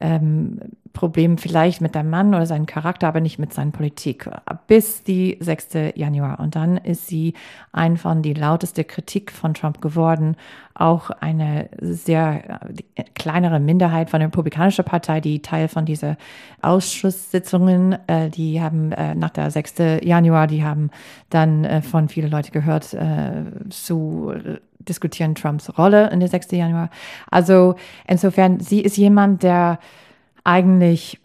ähm, 0.00 0.60
Problem 0.94 1.38
vielleicht 1.38 1.80
mit 1.80 1.94
dem 1.96 2.08
Mann 2.08 2.34
oder 2.34 2.46
seinem 2.46 2.66
Charakter, 2.66 3.08
aber 3.08 3.20
nicht 3.20 3.40
mit 3.40 3.52
seiner 3.52 3.72
Politik. 3.72 4.30
Bis 4.68 5.02
die 5.02 5.36
6. 5.40 5.92
Januar. 5.96 6.38
Und 6.38 6.54
dann 6.54 6.76
ist 6.78 7.08
sie 7.08 7.34
ein 7.72 7.96
von 7.96 8.22
die 8.22 8.32
lauteste 8.32 8.84
Kritik 8.84 9.32
von 9.32 9.54
Trump 9.54 9.82
geworden. 9.82 10.36
Auch 10.72 11.10
eine 11.10 11.68
sehr 11.80 12.60
äh, 12.94 13.02
kleinere 13.14 13.58
Minderheit 13.58 14.08
von 14.08 14.20
der 14.20 14.28
Republikanischen 14.28 14.84
Partei, 14.84 15.20
die 15.20 15.42
Teil 15.42 15.66
von 15.66 15.84
dieser 15.84 16.16
Ausschusssitzungen, 16.62 17.96
äh, 18.06 18.30
die 18.30 18.62
haben 18.62 18.92
äh, 18.92 19.16
nach 19.16 19.30
der 19.30 19.50
6. 19.50 19.74
Januar, 20.02 20.46
die 20.46 20.64
haben 20.64 20.90
dann 21.28 21.64
äh, 21.64 21.82
von 21.82 22.08
vielen 22.08 22.30
Leuten 22.30 22.52
gehört, 22.52 22.94
äh, 22.94 23.42
zu 23.68 24.32
diskutieren 24.78 25.34
Trumps 25.34 25.76
Rolle 25.76 26.10
in 26.10 26.20
der 26.20 26.28
6. 26.28 26.52
Januar. 26.52 26.90
Also 27.30 27.74
insofern, 28.06 28.60
sie 28.60 28.80
ist 28.80 28.96
jemand, 28.96 29.42
der 29.42 29.78
eigentlich 30.44 31.18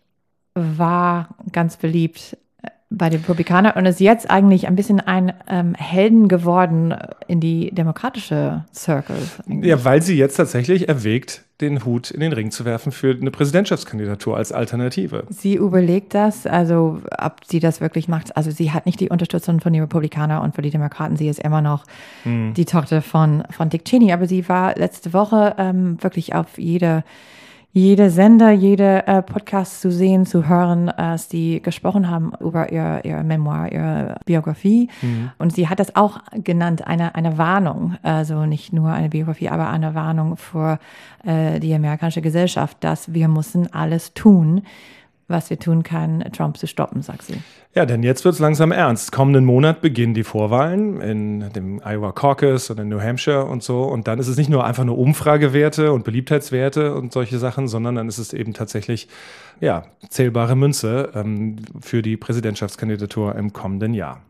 war 0.56 1.30
ganz 1.52 1.78
beliebt 1.78 2.38
äh, 2.64 2.70
bei 2.90 3.10
den 3.10 3.20
Republikanern 3.20 3.74
und 3.76 3.86
ist 3.86 4.00
jetzt 4.00 4.30
eigentlich 4.30 4.68
ein 4.68 4.76
bisschen 4.76 5.00
ein 5.00 5.34
ähm, 5.48 5.76
Helden 5.76 6.28
geworden 6.28 6.96
in 7.28 7.40
die 7.40 7.72
demokratische 7.72 8.66
Circle. 8.74 9.18
Ja, 9.48 9.84
weil 9.86 10.02
sie 10.02 10.18
jetzt 10.18 10.38
tatsächlich 10.38 10.90
erwägt, 10.90 11.44
den 11.62 11.84
Hut 11.84 12.10
in 12.10 12.22
den 12.22 12.32
Ring 12.32 12.52
zu 12.52 12.64
werfen 12.64 12.92
für 12.92 13.12
eine 13.12 13.32
Präsidentschaftskandidatur 13.32 14.38
als 14.38 14.52
Alternative. 14.52 15.26
Sie 15.30 15.56
überlegt 15.56 16.14
das, 16.14 16.48
also 16.48 17.02
ob 17.18 17.46
sie 17.46 17.60
das 17.60 17.82
wirklich 17.82 18.08
macht. 18.08 18.38
Also 18.38 18.50
sie 18.50 18.72
hat 18.72 18.86
nicht 18.86 19.00
die 19.02 19.10
Unterstützung 19.10 19.60
von 19.60 19.74
den 19.74 19.82
Republikanern 19.82 20.42
und 20.42 20.56
von 20.56 20.64
den 20.64 20.72
Demokraten. 20.72 21.18
Sie 21.18 21.28
ist 21.28 21.40
immer 21.40 21.62
noch 21.62 21.84
hm. 22.24 22.54
die 22.54 22.66
Tochter 22.66 23.02
von, 23.02 23.44
von 23.50 23.70
Dick 23.70 23.84
Cheney, 23.84 24.14
aber 24.14 24.26
sie 24.26 24.48
war 24.48 24.76
letzte 24.76 25.12
Woche 25.12 25.56
ähm, 25.58 26.02
wirklich 26.02 26.34
auf 26.34 26.58
jede 26.58 27.04
jede 27.72 28.10
Sender, 28.10 28.50
jede 28.52 29.06
äh, 29.06 29.22
Podcast 29.22 29.82
zu 29.82 29.92
sehen, 29.92 30.26
zu 30.26 30.48
hören, 30.50 30.90
als 30.90 31.28
die 31.28 31.62
gesprochen 31.62 32.10
haben 32.10 32.32
über 32.40 32.72
ihr, 32.72 33.02
ihr 33.04 33.22
Memoir, 33.22 33.72
ihre 33.72 34.16
Biografie. 34.26 34.90
Mhm. 35.02 35.32
Und 35.38 35.54
sie 35.54 35.70
hat 35.70 35.80
das 35.80 35.96
auch 35.96 36.20
genannt, 36.34 36.88
eine, 36.88 37.14
eine 37.14 37.38
Warnung, 37.38 37.96
also 38.02 38.46
nicht 38.46 38.74
nur 38.74 38.92
eine 38.92 39.10
Biografie, 39.10 39.50
aber 39.50 39.70
eine 39.70 39.94
Warnung 39.94 40.36
für 40.36 40.80
äh, 41.24 41.60
die 41.60 41.74
amerikanische 41.74 42.22
Gesellschaft, 42.22 42.78
dass 42.82 43.14
wir 43.14 43.28
müssen 43.28 43.72
alles 43.72 44.14
tun, 44.16 44.64
was 45.30 45.50
wir 45.50 45.60
tun 45.60 45.84
können, 45.84 46.22
Trump 46.34 46.58
zu 46.58 46.68
stoppen, 46.68 47.02
sagt 47.02 47.24
sie. 47.24 47.36
Ja, 47.76 47.86
denn 47.86 48.02
jetzt 48.02 48.26
wird 48.26 48.34
es 48.34 48.40
langsam 48.40 48.72
ernst. 48.72 49.12
Kommenden 49.12 49.46
Monat 49.46 49.80
beginnen 49.82 50.14
die 50.14 50.24
Vorwahlen 50.24 51.00
in 51.02 51.54
dem 51.54 51.80
Iowa 51.86 52.12
Caucus 52.12 52.70
und 52.72 52.80
in 52.80 52.90
New 52.90 53.00
Hampshire 53.00 53.46
und 53.46 53.62
so. 53.64 53.84
Und 53.84 54.08
dann 54.08 54.20
ist 54.20 54.28
es 54.28 54.38
nicht 54.38 54.50
nur 54.50 54.66
einfach 54.66 54.84
nur 54.84 54.98
Umfragewerte 54.98 55.94
und 55.94 56.04
Beliebtheitswerte 56.04 56.96
und 56.96 57.14
solche 57.14 57.38
Sachen, 57.38 57.68
sondern 57.68 57.96
dann 57.96 58.08
ist 58.08 58.18
es 58.18 58.34
eben 58.34 58.54
tatsächlich 58.54 59.08
ja, 59.62 59.84
zählbare 60.10 60.56
Münze 60.56 61.12
ähm, 61.14 61.58
für 61.80 62.02
die 62.02 62.18
Präsidentschaftskandidatur 62.18 63.36
im 63.36 63.54
kommenden 63.54 63.94
Jahr 63.94 64.22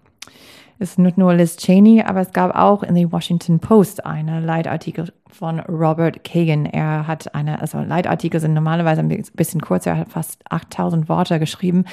ist 0.79 0.98
nicht 0.98 1.17
nur 1.17 1.33
Liz 1.33 1.57
Cheney, 1.57 2.03
aber 2.03 2.21
es 2.21 2.31
gab 2.31 2.55
auch 2.55 2.83
in 2.83 2.95
the 2.95 3.12
Washington 3.12 3.59
Post 3.59 4.05
eine 4.05 4.39
Leitartikel 4.39 5.12
von 5.27 5.59
Robert 5.59 6.24
Kagan. 6.24 6.65
Er 6.65 7.05
hat 7.05 7.36
eine, 7.36 7.62
also 7.62 7.79
Leitartikel 7.79 8.39
sind 8.39 8.53
normalerweise 8.53 9.01
ein 9.01 9.09
bisschen 9.36 9.62
kurzer, 9.62 9.91
er 9.91 9.98
hat 9.98 10.09
fast 10.09 10.41
8000 10.50 11.09
Worte 11.09 11.39
geschrieben, 11.39 11.86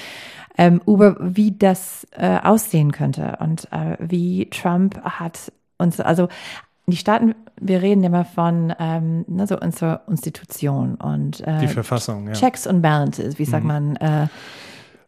ähm, 0.56 0.80
über 0.86 1.16
wie 1.20 1.52
das 1.52 2.06
äh, 2.12 2.38
aussehen 2.42 2.92
könnte 2.92 3.38
und 3.40 3.70
äh, 3.72 3.96
wie 3.98 4.48
Trump 4.50 5.02
hat 5.02 5.52
uns, 5.78 6.00
also 6.00 6.28
die 6.86 6.96
Staaten, 6.96 7.34
wir 7.60 7.82
reden 7.82 8.04
immer 8.04 8.24
von 8.24 8.72
ähm, 8.78 9.24
ne, 9.26 9.46
so 9.46 9.58
unserer 9.58 10.02
Institution 10.08 10.94
und 10.94 11.40
äh, 11.40 11.58
die 11.58 11.68
Verfassung, 11.68 12.28
ja. 12.28 12.32
Checks 12.32 12.66
and 12.66 12.80
Balances, 12.82 13.38
wie 13.38 13.44
sagt 13.44 13.64
mhm. 13.64 13.68
man? 13.68 13.96
Äh, 13.96 14.28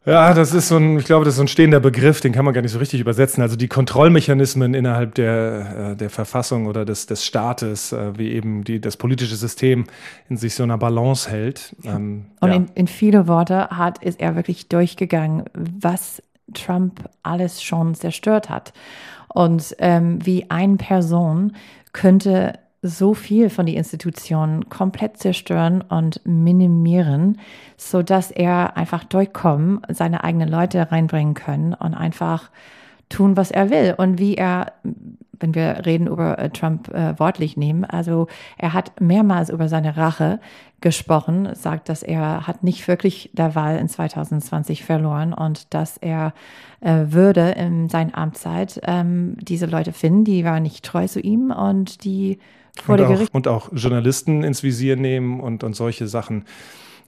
ja, 0.09 0.33
das 0.33 0.55
ist 0.55 0.69
so 0.69 0.79
ein, 0.79 0.99
ich 0.99 1.05
glaube, 1.05 1.27
das 1.27 1.35
ist 1.35 1.37
so 1.37 1.45
ein 1.45 1.49
stehender 1.49 1.81
Begriff, 1.81 2.23
den 2.23 2.33
kann 2.33 2.47
man 2.47 2.55
gar 2.55 2.63
nicht 2.63 2.73
so 2.73 2.79
richtig 2.79 3.01
übersetzen. 3.01 3.43
Also 3.43 3.57
die 3.57 3.69
Kontrollmechanismen 3.69 4.73
innerhalb 4.73 5.15
der, 5.17 5.93
äh, 5.93 5.97
der 5.97 6.09
Verfassung 6.09 6.67
oder 6.67 6.87
des, 6.87 7.05
des 7.05 7.27
Staates, 7.27 7.93
äh, 7.93 8.17
wie 8.17 8.33
eben 8.33 8.65
die, 8.65 8.81
das 8.81 8.97
politische 8.97 9.37
System 9.37 9.85
in 10.31 10.39
sich 10.39 10.55
so 10.55 10.63
einer 10.63 10.79
Balance 10.79 11.31
hält. 11.31 11.77
Ähm, 11.85 12.25
Und 12.41 12.49
ja. 12.49 12.57
in, 12.57 12.69
in 12.75 12.87
viele 12.87 13.27
Worte 13.27 13.69
hat, 13.69 14.03
ist 14.03 14.19
er 14.19 14.35
wirklich 14.35 14.69
durchgegangen, 14.69 15.45
was 15.53 16.23
Trump 16.55 17.11
alles 17.23 17.63
schon 17.63 17.95
zerstört 17.95 18.49
hat. 18.49 18.73
Und 19.29 19.77
ähm, 19.79 20.25
wie 20.25 20.51
eine 20.51 20.77
Person 20.77 21.53
könnte 21.93 22.55
so 22.83 23.15
viel 23.15 23.51
von 23.51 23.67
den 23.67 23.77
Institutionen 23.77 24.69
komplett 24.69 25.19
zerstören 25.19 25.83
und 25.83 26.21
minimieren, 26.25 27.39
so 27.77 28.03
dass 28.03 28.31
er 28.31 28.77
einfach 28.77 29.05
durchkommen, 29.05 29.81
seine 29.89 30.23
eigenen 30.23 30.49
Leute 30.49 30.91
reinbringen 30.93 31.35
können 31.35 31.75
und 31.75 31.95
einfach 31.95 32.51
tun, 33.09 33.37
was 33.37 33.51
er 33.51 33.71
will 33.71 33.95
und 33.97 34.19
wie 34.19 34.37
er 34.37 34.73
wenn 35.41 35.55
wir 35.55 35.87
reden 35.87 36.07
über 36.07 36.39
äh, 36.39 36.51
Trump 36.51 36.93
äh, 36.93 37.19
wortlich 37.19 37.57
nehmen. 37.57 37.85
Also 37.85 38.27
er 38.57 38.73
hat 38.73 39.01
mehrmals 39.01 39.51
über 39.51 39.69
seine 39.69 39.97
Rache 39.97 40.41
gesprochen, 40.81 41.55
sagt, 41.55 41.89
dass 41.89 42.03
er 42.03 42.47
hat 42.47 42.63
nicht 42.63 42.87
wirklich 42.89 43.31
der 43.33 43.55
Wahl 43.55 43.79
in 43.79 43.89
2020 43.89 44.85
verloren 44.85 45.33
und 45.33 45.73
dass 45.75 45.97
er 45.97 46.33
äh, 46.81 47.07
würde 47.09 47.51
in 47.51 47.89
seiner 47.89 48.17
Amtszeit 48.17 48.81
ähm, 48.85 49.37
diese 49.41 49.67
Leute 49.67 49.93
finden, 49.93 50.25
die 50.25 50.45
waren 50.45 50.63
nicht 50.63 50.85
treu 50.85 51.07
zu 51.07 51.21
ihm 51.21 51.51
und 51.51 52.05
die 52.05 52.39
vor 52.83 52.95
und, 52.95 53.03
auch, 53.03 53.21
und 53.33 53.49
auch 53.49 53.71
Journalisten 53.73 54.45
ins 54.45 54.63
Visier 54.63 54.97
nehmen 54.97 55.41
und, 55.41 55.65
und 55.65 55.75
solche 55.75 56.07
Sachen. 56.07 56.45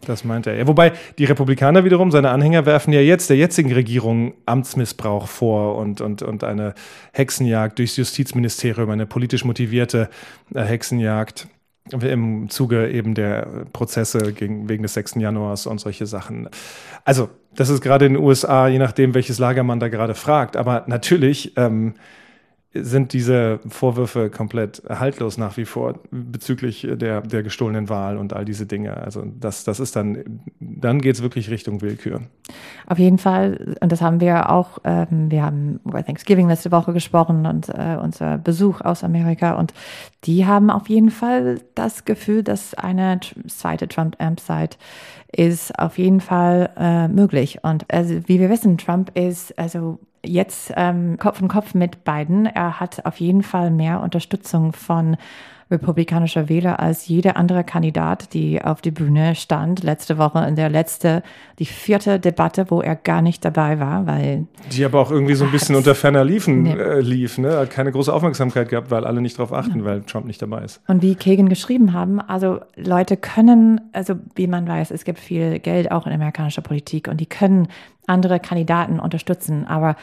Das 0.06 0.24
meint 0.24 0.46
er. 0.46 0.56
Ja, 0.56 0.66
wobei 0.66 0.92
die 1.18 1.24
Republikaner 1.24 1.84
wiederum, 1.84 2.10
seine 2.10 2.30
Anhänger, 2.30 2.64
werfen 2.64 2.92
ja 2.92 3.00
jetzt 3.00 3.28
der 3.28 3.36
jetzigen 3.36 3.72
Regierung 3.72 4.32
Amtsmissbrauch 4.46 5.28
vor 5.28 5.76
und, 5.76 6.00
und, 6.00 6.22
und 6.22 6.42
eine 6.42 6.74
Hexenjagd 7.12 7.78
durchs 7.78 7.96
Justizministerium, 7.96 8.88
eine 8.90 9.06
politisch 9.06 9.44
motivierte 9.44 10.08
äh, 10.54 10.62
Hexenjagd 10.62 11.48
im 11.92 12.48
Zuge 12.50 12.90
eben 12.90 13.14
der 13.14 13.66
Prozesse 13.72 14.32
gegen, 14.32 14.68
wegen 14.68 14.82
des 14.82 14.94
6. 14.94 15.16
Januars 15.16 15.66
und 15.66 15.80
solche 15.80 16.06
Sachen. 16.06 16.48
Also, 17.04 17.30
das 17.54 17.68
ist 17.68 17.80
gerade 17.80 18.06
in 18.06 18.14
den 18.14 18.22
USA, 18.22 18.68
je 18.68 18.78
nachdem, 18.78 19.14
welches 19.14 19.38
Lager 19.38 19.64
man 19.64 19.80
da 19.80 19.88
gerade 19.88 20.14
fragt. 20.14 20.56
Aber 20.56 20.84
natürlich 20.86 21.56
ähm, 21.56 21.94
sind 22.72 23.12
diese 23.12 23.58
Vorwürfe 23.68 24.30
komplett 24.30 24.82
haltlos 24.88 25.38
nach 25.38 25.56
wie 25.56 25.64
vor 25.64 25.98
bezüglich 26.12 26.86
der, 26.88 27.20
der 27.20 27.42
gestohlenen 27.42 27.88
Wahl 27.88 28.16
und 28.16 28.32
all 28.32 28.44
diese 28.44 28.64
Dinge. 28.64 28.96
Also 28.96 29.24
das, 29.24 29.64
das 29.64 29.80
ist 29.80 29.96
dann, 29.96 30.40
dann 30.60 31.00
geht 31.00 31.16
es 31.16 31.22
wirklich 31.22 31.50
Richtung 31.50 31.80
Willkür. 31.82 32.20
Auf 32.86 32.98
jeden 32.98 33.18
Fall, 33.18 33.76
und 33.80 33.90
das 33.90 34.00
haben 34.00 34.20
wir 34.20 34.50
auch, 34.50 34.78
ähm, 34.84 35.30
wir 35.30 35.42
haben 35.42 35.80
über 35.84 36.04
Thanksgiving 36.04 36.46
letzte 36.46 36.70
Woche 36.70 36.92
gesprochen 36.92 37.44
und 37.44 37.68
äh, 37.70 37.96
unser 38.00 38.38
Besuch 38.38 38.80
aus 38.82 39.02
Amerika 39.02 39.54
und 39.54 39.74
die 40.24 40.46
haben 40.46 40.70
auf 40.70 40.88
jeden 40.88 41.10
Fall 41.10 41.60
das 41.74 42.04
Gefühl, 42.04 42.44
dass 42.44 42.74
eine 42.74 43.18
zweite 43.48 43.88
Trump-Amp-Site 43.88 44.76
ist 45.32 45.76
auf 45.78 45.98
jeden 45.98 46.20
Fall 46.20 46.70
äh, 46.76 47.08
möglich. 47.08 47.58
Und 47.62 47.92
also, 47.92 48.14
wie 48.26 48.38
wir 48.38 48.50
wissen, 48.50 48.78
Trump 48.78 49.16
ist 49.16 49.58
also 49.58 49.98
jetzt 50.24 50.72
ähm, 50.76 51.16
Kopf 51.18 51.40
in 51.40 51.48
Kopf 51.48 51.74
mit 51.74 52.04
Biden. 52.04 52.46
Er 52.46 52.80
hat 52.80 53.06
auf 53.06 53.20
jeden 53.20 53.42
Fall 53.42 53.70
mehr 53.70 54.00
Unterstützung 54.00 54.72
von 54.72 55.16
republikanischer 55.70 56.48
Wähler 56.48 56.80
als 56.80 57.06
jeder 57.06 57.36
andere 57.36 57.64
Kandidat, 57.64 58.34
die 58.34 58.62
auf 58.62 58.80
die 58.80 58.90
Bühne 58.90 59.34
stand 59.34 59.82
letzte 59.82 60.18
Woche 60.18 60.44
in 60.46 60.56
der 60.56 60.68
letzte, 60.68 61.22
die 61.58 61.66
vierte 61.66 62.18
Debatte, 62.18 62.70
wo 62.70 62.80
er 62.80 62.96
gar 62.96 63.22
nicht 63.22 63.44
dabei 63.44 63.78
war, 63.78 64.06
weil 64.06 64.46
die 64.72 64.84
aber 64.84 65.00
auch 65.00 65.10
irgendwie 65.10 65.34
so 65.34 65.44
ein 65.44 65.52
bisschen 65.52 65.76
unter 65.76 65.94
ferner 65.94 66.24
Liefen 66.24 66.62
nee. 66.62 66.72
äh, 66.72 67.00
lief, 67.00 67.38
ne? 67.38 67.56
Hat 67.58 67.70
keine 67.70 67.92
große 67.92 68.12
Aufmerksamkeit 68.12 68.68
gehabt, 68.68 68.90
weil 68.90 69.04
alle 69.04 69.20
nicht 69.20 69.38
darauf 69.38 69.52
achten, 69.52 69.80
ja. 69.80 69.84
weil 69.84 70.02
Trump 70.02 70.26
nicht 70.26 70.42
dabei 70.42 70.62
ist. 70.62 70.80
Und 70.88 71.02
wie 71.02 71.14
Kagan 71.14 71.48
geschrieben 71.48 71.92
haben, 71.92 72.20
also 72.20 72.60
Leute 72.76 73.16
können, 73.16 73.80
also 73.92 74.14
wie 74.34 74.46
man 74.46 74.66
weiß, 74.66 74.90
es 74.90 75.04
gibt 75.04 75.18
viel 75.18 75.58
Geld 75.60 75.92
auch 75.92 76.06
in 76.06 76.12
amerikanischer 76.12 76.62
Politik 76.62 77.08
und 77.08 77.20
die 77.20 77.26
können 77.26 77.68
andere 78.06 78.40
Kandidaten 78.40 78.98
unterstützen, 78.98 79.66
aber 79.66 79.94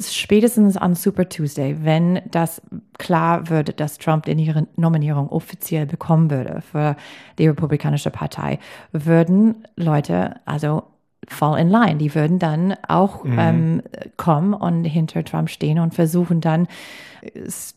spätestens 0.00 0.76
an 0.76 0.94
Super 0.94 1.28
Tuesday, 1.28 1.76
wenn 1.82 2.20
das 2.30 2.60
klar 2.98 3.48
wird, 3.48 3.80
dass 3.80 3.98
Trump 3.98 4.26
die 4.26 4.54
Nominierung 4.76 5.28
offiziell 5.30 5.86
bekommen 5.86 6.30
würde 6.30 6.60
für 6.60 6.96
die 7.38 7.48
Republikanische 7.48 8.10
Partei, 8.10 8.58
würden 8.92 9.66
Leute 9.76 10.36
also 10.44 10.84
fall 11.28 11.58
in 11.60 11.68
line. 11.68 11.96
Die 11.96 12.14
würden 12.14 12.38
dann 12.38 12.74
auch 12.88 13.24
mhm. 13.24 13.38
ähm, 13.38 13.82
kommen 14.16 14.54
und 14.54 14.84
hinter 14.84 15.24
Trump 15.24 15.50
stehen 15.50 15.78
und 15.78 15.94
versuchen 15.94 16.40
dann 16.40 16.66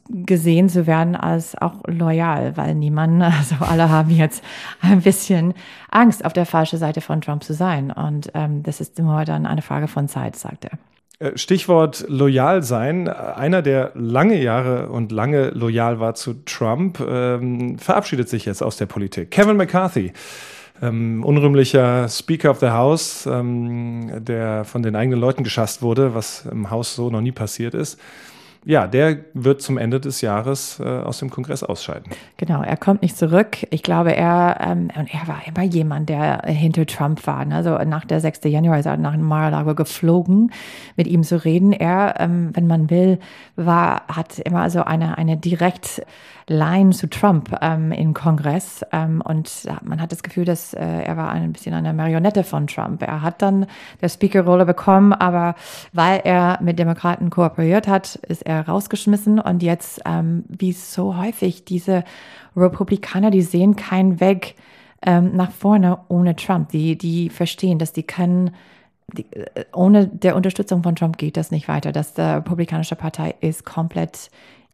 gesehen 0.10 0.69
zu 0.69 0.88
werden 0.88 1.15
als 1.15 1.55
auch 1.55 1.83
loyal, 1.86 2.55
weil 2.55 2.75
niemand, 2.75 3.22
also 3.24 3.55
alle 3.60 3.89
haben 3.89 4.10
jetzt 4.10 4.43
ein 4.81 5.01
bisschen 5.01 5.53
Angst, 5.91 6.25
auf 6.25 6.33
der 6.33 6.45
falschen 6.45 6.79
Seite 6.79 7.01
von 7.01 7.22
Trump 7.22 7.43
zu 7.43 7.53
sein. 7.53 7.91
Und 7.91 8.31
ähm, 8.33 8.63
das 8.63 8.81
ist 8.81 9.00
immer 9.00 9.25
dann 9.25 9.45
eine 9.45 9.62
Frage 9.62 9.88
von 9.88 10.07
Zeit, 10.07 10.36
sagt 10.36 10.65
er. 10.65 10.77
Äh, 11.24 11.38
Stichwort 11.38 12.06
loyal 12.08 12.63
sein. 12.63 13.08
Einer, 13.08 13.62
der 13.62 13.92
lange 13.96 14.42
Jahre 14.42 14.89
und 14.89 15.12
lange 15.12 15.50
loyal 15.50 16.00
war 16.00 16.15
zu 16.15 16.36
Trump, 16.46 17.00
ähm, 17.00 17.77
verabschiedet 17.80 18.30
sich 18.30 18.46
jetzt 18.46 18.62
aus 18.62 18.77
der 18.77 18.88
Politik. 18.88 19.32
Kevin 19.32 19.58
McCarthy, 19.58 20.12
ähm, 20.82 21.24
unrühmlicher 21.24 22.10
Speaker 22.10 22.51
of 22.51 22.60
the 22.60 22.70
House, 22.70 23.25
ähm, 23.25 24.12
der 24.20 24.65
von 24.65 24.84
den 24.84 24.96
eigenen 24.96 25.20
Leuten 25.20 25.44
geschasst 25.44 25.82
wurde, 25.82 26.13
was 26.13 26.46
im 26.51 26.70
Haus 26.70 26.96
so 26.96 27.10
noch 27.10 27.22
nie 27.22 27.32
passiert 27.32 27.74
ist 27.74 28.00
ja, 28.65 28.88
der 28.88 29.17
wird 29.34 29.62
zum 29.62 29.77
Ende 29.77 30.00
des 30.00 30.22
Jahres 30.22 30.79
äh, 30.79 30.84
aus 30.84 31.20
dem 31.20 31.29
Kongress 31.29 31.63
ausscheiden. 31.63 32.12
Genau, 32.38 32.62
er 32.62 32.77
kommt 32.77 33.01
nicht 33.01 33.17
zurück. 33.17 33.58
Ich 33.72 33.84
glaube, 33.84 34.15
er, 34.15 34.58
ähm, 34.62 34.89
er 34.93 35.27
war 35.27 35.41
immer 35.46 35.63
jemand, 35.63 36.10
der 36.10 36.43
hinter 36.46 36.86
Trump 36.86 37.25
war. 37.27 37.43
Ne? 37.46 37.55
Also 37.55 37.77
nach 37.79 38.05
der 38.05 38.20
6. 38.20 38.41
Januar 38.46 38.79
ist 38.79 38.86
er 38.86 38.98
nach 38.98 39.17
Mar-a-Lago 39.17 39.75
geflogen, 39.75 40.51
mit 40.96 41.08
ihm 41.08 41.24
zu 41.24 41.43
reden. 41.43 41.74
Er, 41.74 42.15
ähm, 42.20 42.51
wenn 42.53 42.67
man 42.67 42.89
will, 42.89 43.20
war, 43.55 44.03
hat 44.08 44.39
immer 44.39 44.70
so 44.70 44.84
eine, 44.84 45.17
eine 45.17 45.38
direkt 45.38 46.01
Line 46.48 46.91
zu 46.91 47.10
Trump 47.10 47.55
ähm, 47.62 47.91
im 47.91 48.13
Kongress. 48.13 48.86
Ähm, 48.91 49.22
und 49.22 49.67
man 49.82 50.01
hat 50.01 50.12
das 50.12 50.24
Gefühl, 50.24 50.46
dass 50.46 50.74
äh, 50.74 50.84
er 50.84 51.17
war 51.17 51.29
ein 51.29 51.53
bisschen 51.53 51.74
eine 51.74 51.93
Marionette 51.93 52.43
von 52.43 52.67
Trump. 52.67 53.01
Er 53.01 53.22
hat 53.22 53.41
dann 53.41 53.65
der 54.01 54.10
Speaker-Rolle 54.10 54.65
bekommen, 54.65 55.13
aber 55.13 55.55
weil 55.93 56.22
er 56.24 56.60
mit 56.62 56.79
Demokraten 56.79 57.29
kooperiert 57.29 57.88
hat, 57.88 58.15
ist 58.15 58.46
er 58.46 58.52
rausgeschmissen. 58.62 59.39
Und 59.39 59.63
jetzt, 59.63 60.01
ähm, 60.05 60.43
wie 60.48 60.72
so 60.72 61.17
häufig, 61.17 61.65
diese 61.65 62.03
Republikaner, 62.55 63.31
die 63.31 63.41
sehen 63.41 63.75
keinen 63.75 64.19
Weg 64.19 64.55
ähm, 65.05 65.36
nach 65.36 65.51
vorne 65.51 66.00
ohne 66.07 66.36
Trump. 66.36 66.69
Die, 66.69 66.98
die 66.98 67.29
verstehen, 67.29 67.79
dass 67.79 67.93
die 67.93 68.03
können 68.03 68.51
die, 69.12 69.25
äh, 69.31 69.65
ohne 69.74 70.07
der 70.07 70.36
Unterstützung 70.36 70.83
von 70.83 70.95
Trump 70.95 71.17
geht 71.17 71.38
das 71.38 71.51
nicht 71.51 71.67
weiter. 71.67 71.91
Dass 71.91 72.13
die 72.13 72.22
Republikanische 72.22 72.95
Partei 72.95 73.36
ist 73.41 73.65
komplett 73.65 74.29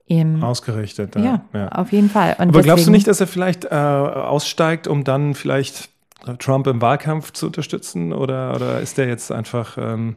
im 0.08 0.44
Ausgerichtet. 0.44 1.16
Ja, 1.16 1.42
ja, 1.54 1.70
auf 1.70 1.92
jeden 1.92 2.10
Fall. 2.10 2.36
Und 2.40 2.50
Aber 2.50 2.62
glaubst 2.64 2.88
du 2.88 2.92
nicht, 2.92 3.08
dass 3.08 3.22
er 3.22 3.28
vielleicht 3.28 3.66
äh, 3.66 3.70
aussteigt, 3.70 4.88
um 4.88 5.04
dann 5.04 5.36
vielleicht 5.36 5.90
Trump 6.40 6.68
im 6.68 6.82
Wahlkampf 6.82 7.32
zu 7.32 7.48
unterstützen 7.48 8.12
oder, 8.12 8.56
oder 8.56 8.80
ist 8.82 8.98
der 8.98 9.08
jetzt 9.08 9.32
einfach 9.32 9.78
ähm, 9.78 10.16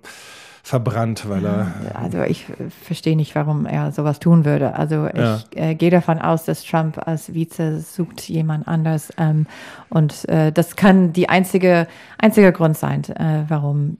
verbrannt, 0.64 1.28
weil 1.28 1.44
er. 1.44 1.72
Also 1.94 2.22
ich 2.22 2.46
verstehe 2.84 3.16
nicht, 3.16 3.34
warum 3.34 3.66
er 3.66 3.90
sowas 3.90 4.20
tun 4.20 4.44
würde. 4.44 4.74
Also 4.76 5.08
ja. 5.12 5.36
ich 5.36 5.58
äh, 5.58 5.74
gehe 5.74 5.90
davon 5.90 6.20
aus, 6.20 6.44
dass 6.44 6.62
Trump 6.62 7.04
als 7.04 7.34
Vize 7.34 7.80
sucht 7.80 8.28
jemand 8.28 8.68
anders. 8.68 9.12
Ähm, 9.18 9.46
und 9.88 10.28
äh, 10.28 10.52
das 10.52 10.76
kann 10.76 11.12
die 11.12 11.28
einzige, 11.28 11.88
einzige 12.18 12.52
Grund 12.52 12.78
sein, 12.78 13.02
äh, 13.04 13.44
warum 13.48 13.96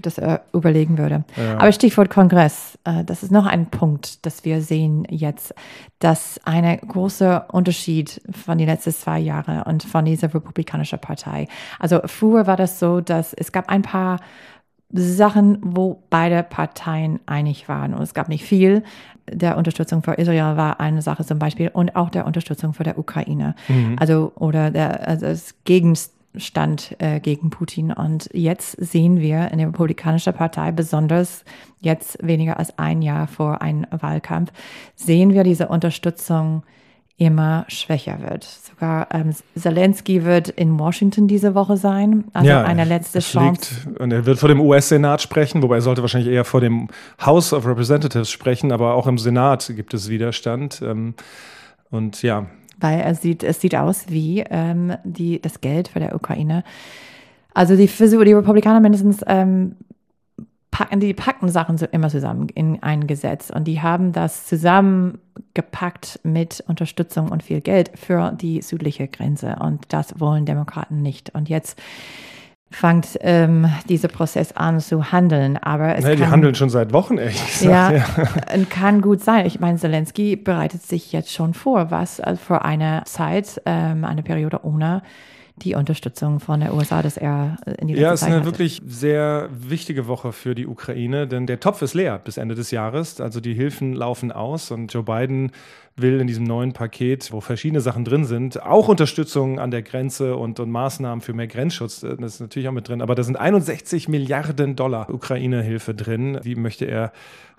das 0.00 0.18
er 0.18 0.42
überlegen 0.54 0.96
würde. 0.96 1.24
Ja. 1.36 1.58
Aber 1.58 1.72
Stichwort 1.72 2.08
Kongress, 2.08 2.78
äh, 2.84 3.04
das 3.04 3.24
ist 3.24 3.32
noch 3.32 3.46
ein 3.46 3.66
Punkt, 3.66 4.24
dass 4.24 4.44
wir 4.44 4.62
sehen 4.62 5.06
jetzt, 5.10 5.54
dass 5.98 6.40
ein 6.44 6.78
großer 6.78 7.52
Unterschied 7.52 8.20
von 8.30 8.58
den 8.58 8.68
letzten 8.68 8.92
zwei 8.92 9.18
Jahren 9.18 9.62
und 9.62 9.82
von 9.82 10.04
dieser 10.04 10.32
republikanischen 10.32 11.00
Partei. 11.00 11.48
Also 11.80 12.00
früher 12.04 12.46
war 12.46 12.56
das 12.56 12.78
so, 12.78 13.00
dass 13.00 13.34
es 13.34 13.50
gab 13.50 13.68
ein 13.68 13.82
paar 13.82 14.20
Sachen, 14.90 15.58
wo 15.62 16.02
beide 16.08 16.42
Parteien 16.42 17.20
einig 17.26 17.68
waren. 17.68 17.94
Und 17.94 18.02
es 18.02 18.14
gab 18.14 18.28
nicht 18.28 18.44
viel. 18.44 18.82
Der 19.30 19.58
Unterstützung 19.58 20.02
für 20.02 20.14
Israel 20.14 20.56
war 20.56 20.80
eine 20.80 21.02
Sache 21.02 21.24
zum 21.24 21.38
Beispiel 21.38 21.68
und 21.68 21.94
auch 21.94 22.08
der 22.08 22.26
Unterstützung 22.26 22.72
für 22.72 22.84
der 22.84 22.98
Ukraine. 22.98 23.54
Mhm. 23.68 23.96
Also, 23.98 24.32
oder 24.36 24.70
der, 24.70 25.06
also 25.06 25.26
das 25.26 25.54
Gegenstand 25.64 26.96
äh, 26.98 27.20
gegen 27.20 27.50
Putin. 27.50 27.92
Und 27.92 28.30
jetzt 28.32 28.72
sehen 28.72 29.20
wir 29.20 29.50
in 29.52 29.58
der 29.58 29.68
Republikanischen 29.68 30.32
Partei, 30.32 30.72
besonders 30.72 31.44
jetzt 31.80 32.18
weniger 32.26 32.58
als 32.58 32.78
ein 32.78 33.02
Jahr 33.02 33.26
vor 33.26 33.60
einem 33.60 33.86
Wahlkampf, 33.90 34.52
sehen 34.96 35.34
wir 35.34 35.44
diese 35.44 35.68
Unterstützung 35.68 36.62
immer 37.18 37.66
schwächer 37.68 38.20
wird. 38.22 38.44
Sogar 38.78 39.08
ähm, 39.12 39.34
Zelensky 39.56 40.24
wird 40.24 40.50
in 40.50 40.78
Washington 40.78 41.26
diese 41.26 41.56
Woche 41.56 41.76
sein, 41.76 42.24
also 42.32 42.48
ja, 42.48 42.62
eine 42.62 42.84
letzte 42.84 43.18
Chance. 43.18 43.74
Liegt, 43.86 44.00
und 44.00 44.12
er 44.12 44.24
wird 44.24 44.38
vor 44.38 44.48
dem 44.48 44.60
US-Senat 44.60 45.20
sprechen, 45.20 45.64
wobei 45.64 45.76
er 45.76 45.80
sollte 45.80 46.02
wahrscheinlich 46.02 46.32
eher 46.32 46.44
vor 46.44 46.60
dem 46.60 46.86
House 47.20 47.52
of 47.52 47.66
Representatives 47.66 48.30
sprechen, 48.30 48.70
aber 48.70 48.94
auch 48.94 49.08
im 49.08 49.18
Senat 49.18 49.72
gibt 49.74 49.94
es 49.94 50.08
Widerstand. 50.08 50.80
Ähm, 50.80 51.14
und 51.90 52.22
ja. 52.22 52.46
Weil 52.78 53.00
er 53.00 53.16
sieht, 53.16 53.42
es 53.42 53.60
sieht 53.60 53.74
aus 53.74 54.04
wie 54.10 54.44
ähm, 54.48 54.94
die, 55.02 55.42
das 55.42 55.60
Geld 55.60 55.88
für 55.88 55.98
der 55.98 56.14
Ukraine. 56.14 56.62
Also 57.54 57.74
die, 57.74 57.88
die 57.88 58.32
Republikaner 58.32 58.78
mindestens 58.78 59.24
ähm, 59.26 59.74
packen, 60.78 61.00
die 61.00 61.12
packen 61.12 61.48
Sachen 61.48 61.76
immer 61.90 62.08
zusammen 62.08 62.48
in 62.54 62.80
ein 62.84 63.08
Gesetz 63.08 63.50
und 63.50 63.64
die 63.64 63.82
haben 63.82 64.12
das 64.12 64.46
zusammengepackt 64.46 66.20
mit 66.22 66.62
Unterstützung 66.68 67.30
und 67.30 67.42
viel 67.42 67.60
Geld 67.60 67.90
für 67.96 68.30
die 68.40 68.62
südliche 68.62 69.08
Grenze 69.08 69.56
und 69.60 69.86
das 69.88 70.20
wollen 70.20 70.46
Demokraten 70.46 71.02
nicht. 71.02 71.34
Und 71.34 71.48
jetzt 71.48 71.80
fängt 72.70 73.18
ähm, 73.22 73.68
dieser 73.88 74.06
Prozess 74.06 74.52
an 74.52 74.78
zu 74.78 75.10
handeln, 75.10 75.56
aber 75.56 75.96
es 75.96 76.04
nee, 76.04 76.10
kann, 76.10 76.18
die 76.18 76.26
handeln 76.26 76.54
schon 76.54 76.70
seit 76.70 76.92
Wochen 76.92 77.18
echt. 77.18 77.62
Ja, 77.62 77.90
ja, 77.90 78.04
kann 78.70 79.00
gut 79.00 79.20
sein. 79.20 79.46
Ich 79.46 79.58
meine, 79.58 79.78
Zelensky 79.78 80.36
bereitet 80.36 80.82
sich 80.82 81.10
jetzt 81.10 81.32
schon 81.32 81.54
vor, 81.54 81.90
was 81.90 82.20
äh, 82.20 82.36
für 82.36 82.64
eine 82.64 83.02
Zeit, 83.04 83.60
ähm, 83.66 84.04
eine 84.04 84.22
Periode 84.22 84.60
ohne 84.62 85.02
die 85.64 85.74
Unterstützung 85.74 86.40
von 86.40 86.60
der 86.60 86.74
USA, 86.74 87.02
dass 87.02 87.16
er 87.16 87.56
in 87.78 87.88
die 87.88 87.94
Ja, 87.94 88.12
es 88.12 88.22
ist 88.22 88.26
eine 88.26 88.36
hatte. 88.36 88.46
wirklich 88.46 88.82
sehr 88.86 89.48
wichtige 89.52 90.06
Woche 90.06 90.32
für 90.32 90.54
die 90.54 90.66
Ukraine, 90.66 91.26
denn 91.26 91.46
der 91.46 91.60
Topf 91.60 91.82
ist 91.82 91.94
leer 91.94 92.18
bis 92.18 92.36
Ende 92.36 92.54
des 92.54 92.70
Jahres. 92.70 93.20
Also 93.20 93.40
die 93.40 93.54
Hilfen 93.54 93.94
laufen 93.94 94.32
aus 94.32 94.70
und 94.70 94.92
Joe 94.92 95.02
Biden 95.02 95.52
will 96.00 96.20
in 96.20 96.26
diesem 96.26 96.44
neuen 96.44 96.72
Paket, 96.72 97.32
wo 97.32 97.40
verschiedene 97.40 97.80
Sachen 97.80 98.04
drin 98.04 98.24
sind, 98.24 98.62
auch 98.62 98.88
Unterstützung 98.88 99.58
an 99.58 99.70
der 99.70 99.82
Grenze 99.82 100.36
und, 100.36 100.60
und 100.60 100.70
Maßnahmen 100.70 101.20
für 101.20 101.32
mehr 101.32 101.46
Grenzschutz, 101.46 102.02
äh, 102.02 102.16
das 102.16 102.34
ist 102.34 102.40
natürlich 102.40 102.68
auch 102.68 102.72
mit 102.72 102.88
drin, 102.88 103.02
aber 103.02 103.14
da 103.14 103.22
sind 103.22 103.36
61 103.36 104.08
Milliarden 104.08 104.76
Dollar 104.76 105.10
Ukraine-Hilfe 105.10 105.94
drin, 105.94 106.40
die 106.44 106.54
möchte 106.54 106.84
er 106.84 107.12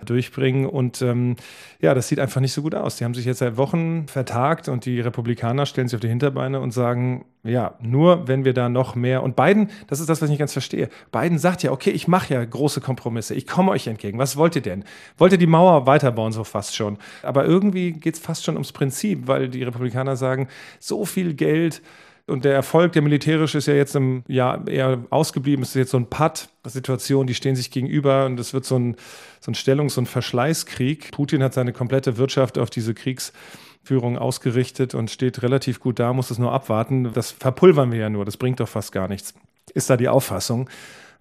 durchbringen 0.04 0.66
und 0.66 1.02
ähm, 1.02 1.36
ja, 1.80 1.94
das 1.94 2.08
sieht 2.08 2.20
einfach 2.20 2.40
nicht 2.40 2.52
so 2.52 2.62
gut 2.62 2.74
aus. 2.74 2.96
Die 2.96 3.04
haben 3.04 3.14
sich 3.14 3.24
jetzt 3.24 3.38
seit 3.38 3.56
Wochen 3.56 4.06
vertagt 4.08 4.68
und 4.68 4.84
die 4.84 5.00
Republikaner 5.00 5.66
stellen 5.66 5.88
sich 5.88 5.96
auf 5.96 6.00
die 6.00 6.08
Hinterbeine 6.08 6.60
und 6.60 6.72
sagen, 6.72 7.24
ja, 7.42 7.74
nur 7.80 8.28
wenn 8.28 8.44
wir 8.44 8.52
da 8.52 8.68
noch 8.68 8.94
mehr 8.94 9.22
und 9.22 9.34
Biden, 9.34 9.70
das 9.86 10.00
ist 10.00 10.08
das, 10.08 10.20
was 10.20 10.26
ich 10.26 10.30
nicht 10.30 10.40
ganz 10.40 10.52
verstehe. 10.52 10.90
Biden 11.10 11.38
sagt 11.38 11.62
ja, 11.62 11.72
okay, 11.72 11.90
ich 11.90 12.06
mache 12.06 12.34
ja 12.34 12.44
große 12.44 12.80
Kompromisse, 12.80 13.34
ich 13.34 13.46
komme 13.46 13.70
euch 13.70 13.86
entgegen. 13.86 14.18
Was 14.18 14.36
wollt 14.36 14.56
ihr 14.56 14.62
denn? 14.62 14.84
Wollt 15.16 15.32
ihr 15.32 15.38
die 15.38 15.46
Mauer 15.46 15.86
weiterbauen, 15.86 16.32
so 16.32 16.44
fast 16.44 16.76
schon? 16.76 16.98
Aber 17.22 17.46
irgendwie 17.46 17.92
geht 17.92 18.14
es 18.14 18.20
fast 18.30 18.44
schon 18.44 18.54
ums 18.54 18.70
Prinzip, 18.70 19.26
weil 19.26 19.48
die 19.48 19.64
Republikaner 19.64 20.14
sagen, 20.14 20.46
so 20.78 21.04
viel 21.04 21.34
Geld 21.34 21.82
und 22.28 22.44
der 22.44 22.54
Erfolg, 22.54 22.92
der 22.92 23.02
militärische, 23.02 23.58
ist 23.58 23.66
ja 23.66 23.74
jetzt 23.74 23.96
im 23.96 24.22
Jahr 24.28 24.68
eher 24.68 25.02
ausgeblieben. 25.10 25.64
Es 25.64 25.70
ist 25.70 25.74
jetzt 25.74 25.90
so 25.90 25.96
ein 25.96 26.06
Patt-Situation, 26.06 27.26
die 27.26 27.34
stehen 27.34 27.56
sich 27.56 27.72
gegenüber 27.72 28.26
und 28.26 28.38
es 28.38 28.54
wird 28.54 28.64
so 28.64 28.78
ein, 28.78 28.94
so 29.40 29.50
ein 29.50 29.56
Stellungs- 29.56 29.98
und 29.98 30.06
Verschleißkrieg. 30.06 31.10
Putin 31.10 31.42
hat 31.42 31.54
seine 31.54 31.72
komplette 31.72 32.18
Wirtschaft 32.18 32.56
auf 32.56 32.70
diese 32.70 32.94
Kriegsführung 32.94 34.16
ausgerichtet 34.16 34.94
und 34.94 35.10
steht 35.10 35.42
relativ 35.42 35.80
gut 35.80 35.98
da, 35.98 36.12
muss 36.12 36.30
es 36.30 36.38
nur 36.38 36.52
abwarten. 36.52 37.12
Das 37.12 37.32
verpulvern 37.32 37.90
wir 37.90 37.98
ja 37.98 38.10
nur, 38.10 38.24
das 38.24 38.36
bringt 38.36 38.60
doch 38.60 38.68
fast 38.68 38.92
gar 38.92 39.08
nichts. 39.08 39.34
Ist 39.74 39.90
da 39.90 39.96
die 39.96 40.08
Auffassung. 40.08 40.70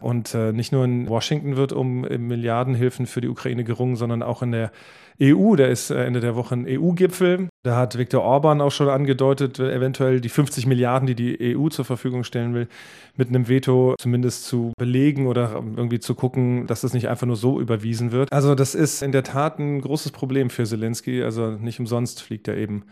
Und 0.01 0.33
äh, 0.33 0.53
nicht 0.53 0.71
nur 0.71 0.85
in 0.85 1.09
Washington 1.09 1.57
wird 1.57 1.73
um 1.73 2.01
Milliardenhilfen 2.01 3.05
für 3.05 3.21
die 3.21 3.27
Ukraine 3.27 3.63
gerungen, 3.63 3.95
sondern 3.95 4.23
auch 4.23 4.41
in 4.41 4.51
der 4.51 4.71
EU. 5.21 5.55
Da 5.55 5.65
ist 5.65 5.89
äh, 5.89 6.05
Ende 6.05 6.19
der 6.19 6.35
Woche 6.35 6.55
ein 6.55 6.65
EU-Gipfel. 6.67 7.49
Da 7.63 7.75
hat 7.75 7.97
Viktor 7.97 8.23
Orban 8.23 8.61
auch 8.61 8.71
schon 8.71 8.89
angedeutet, 8.89 9.59
äh, 9.59 9.73
eventuell 9.73 10.21
die 10.21 10.29
50 10.29 10.65
Milliarden, 10.65 11.07
die 11.07 11.15
die 11.15 11.57
EU 11.57 11.69
zur 11.69 11.85
Verfügung 11.85 12.23
stellen 12.23 12.53
will, 12.53 12.67
mit 13.17 13.29
einem 13.29 13.47
Veto 13.47 13.95
zumindest 13.99 14.45
zu 14.45 14.73
belegen 14.77 15.27
oder 15.27 15.53
irgendwie 15.53 15.99
zu 15.99 16.15
gucken, 16.15 16.67
dass 16.67 16.81
das 16.81 16.93
nicht 16.93 17.09
einfach 17.09 17.27
nur 17.27 17.35
so 17.35 17.59
überwiesen 17.59 18.11
wird. 18.11 18.31
Also 18.31 18.55
das 18.55 18.75
ist 18.75 19.03
in 19.03 19.11
der 19.11 19.23
Tat 19.23 19.59
ein 19.59 19.81
großes 19.81 20.11
Problem 20.11 20.49
für 20.49 20.63
Zelensky. 20.63 21.23
Also 21.23 21.51
nicht 21.51 21.79
umsonst 21.79 22.21
fliegt 22.21 22.47
er 22.47 22.55
eben 22.55 22.83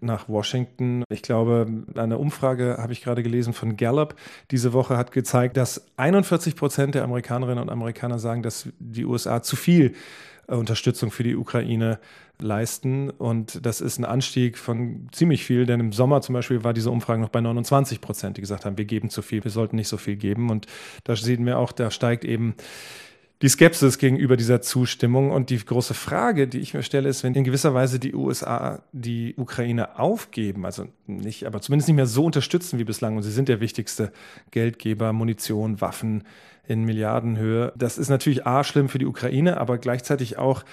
nach 0.00 0.28
Washington. 0.28 1.04
Ich 1.10 1.22
glaube, 1.22 1.66
eine 1.94 2.18
Umfrage 2.18 2.76
habe 2.78 2.92
ich 2.92 3.02
gerade 3.02 3.22
gelesen 3.22 3.52
von 3.52 3.76
Gallup 3.76 4.14
diese 4.50 4.72
Woche 4.72 4.96
hat 4.96 5.12
gezeigt, 5.12 5.56
dass 5.56 5.86
41 5.96 6.56
Prozent 6.56 6.94
der 6.94 7.04
Amerikanerinnen 7.04 7.62
und 7.62 7.70
Amerikaner 7.70 8.18
sagen, 8.18 8.42
dass 8.42 8.68
die 8.78 9.04
USA 9.04 9.42
zu 9.42 9.56
viel 9.56 9.94
äh, 10.46 10.54
Unterstützung 10.54 11.10
für 11.10 11.22
die 11.22 11.36
Ukraine 11.36 11.98
leisten. 12.40 13.10
Und 13.10 13.64
das 13.66 13.80
ist 13.80 13.98
ein 13.98 14.04
Anstieg 14.04 14.58
von 14.58 15.08
ziemlich 15.12 15.44
viel, 15.44 15.66
denn 15.66 15.80
im 15.80 15.92
Sommer 15.92 16.20
zum 16.20 16.34
Beispiel 16.34 16.64
war 16.64 16.72
diese 16.72 16.90
Umfrage 16.90 17.20
noch 17.20 17.30
bei 17.30 17.40
29 17.40 18.00
Prozent, 18.00 18.36
die 18.36 18.40
gesagt 18.40 18.64
haben, 18.64 18.78
wir 18.78 18.84
geben 18.84 19.10
zu 19.10 19.22
viel, 19.22 19.42
wir 19.42 19.50
sollten 19.50 19.76
nicht 19.76 19.88
so 19.88 19.96
viel 19.96 20.16
geben. 20.16 20.50
Und 20.50 20.66
da 21.04 21.16
sehen 21.16 21.44
wir 21.46 21.58
auch, 21.58 21.72
da 21.72 21.90
steigt 21.90 22.24
eben 22.24 22.54
die 23.40 23.48
Skepsis 23.48 23.98
gegenüber 23.98 24.36
dieser 24.36 24.60
Zustimmung. 24.60 25.30
Und 25.30 25.50
die 25.50 25.58
große 25.58 25.94
Frage, 25.94 26.48
die 26.48 26.58
ich 26.58 26.74
mir 26.74 26.82
stelle, 26.82 27.08
ist, 27.08 27.22
wenn 27.22 27.34
in 27.34 27.44
gewisser 27.44 27.74
Weise 27.74 27.98
die 27.98 28.14
USA 28.14 28.82
die 28.92 29.34
Ukraine 29.36 29.98
aufgeben, 29.98 30.64
also 30.64 30.86
nicht, 31.06 31.46
aber 31.46 31.60
zumindest 31.60 31.88
nicht 31.88 31.96
mehr 31.96 32.06
so 32.06 32.24
unterstützen 32.24 32.78
wie 32.78 32.84
bislang, 32.84 33.16
und 33.16 33.22
sie 33.22 33.30
sind 33.30 33.48
der 33.48 33.60
wichtigste 33.60 34.12
Geldgeber, 34.50 35.12
Munition, 35.12 35.80
Waffen 35.80 36.24
in 36.66 36.84
Milliardenhöhe. 36.84 37.72
Das 37.76 37.96
ist 37.96 38.08
natürlich 38.08 38.46
A, 38.46 38.64
schlimm 38.64 38.88
für 38.88 38.98
die 38.98 39.06
Ukraine, 39.06 39.58
aber 39.58 39.78
gleichzeitig 39.78 40.38
auch 40.38 40.64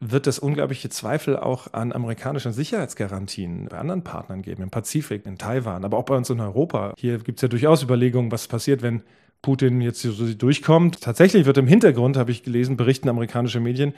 wird 0.00 0.26
es 0.26 0.38
unglaubliche 0.38 0.88
Zweifel 0.88 1.36
auch 1.36 1.74
an 1.74 1.92
amerikanischen 1.92 2.52
Sicherheitsgarantien 2.52 3.66
bei 3.68 3.76
anderen 3.76 4.02
Partnern 4.02 4.40
geben, 4.40 4.62
im 4.62 4.70
Pazifik, 4.70 5.26
in 5.26 5.36
Taiwan, 5.36 5.84
aber 5.84 5.98
auch 5.98 6.04
bei 6.04 6.16
uns 6.16 6.30
in 6.30 6.40
Europa. 6.40 6.94
Hier 6.96 7.18
gibt 7.18 7.38
es 7.38 7.42
ja 7.42 7.48
durchaus 7.48 7.82
Überlegungen, 7.82 8.32
was 8.32 8.48
passiert, 8.48 8.80
wenn 8.80 9.02
Putin 9.42 9.80
jetzt 9.80 10.02
so 10.02 10.34
durchkommt. 10.34 11.00
Tatsächlich 11.00 11.46
wird 11.46 11.58
im 11.58 11.66
Hintergrund, 11.66 12.16
habe 12.16 12.30
ich 12.30 12.42
gelesen, 12.42 12.76
berichten 12.76 13.08
amerikanische 13.08 13.60
Medien, 13.60 13.94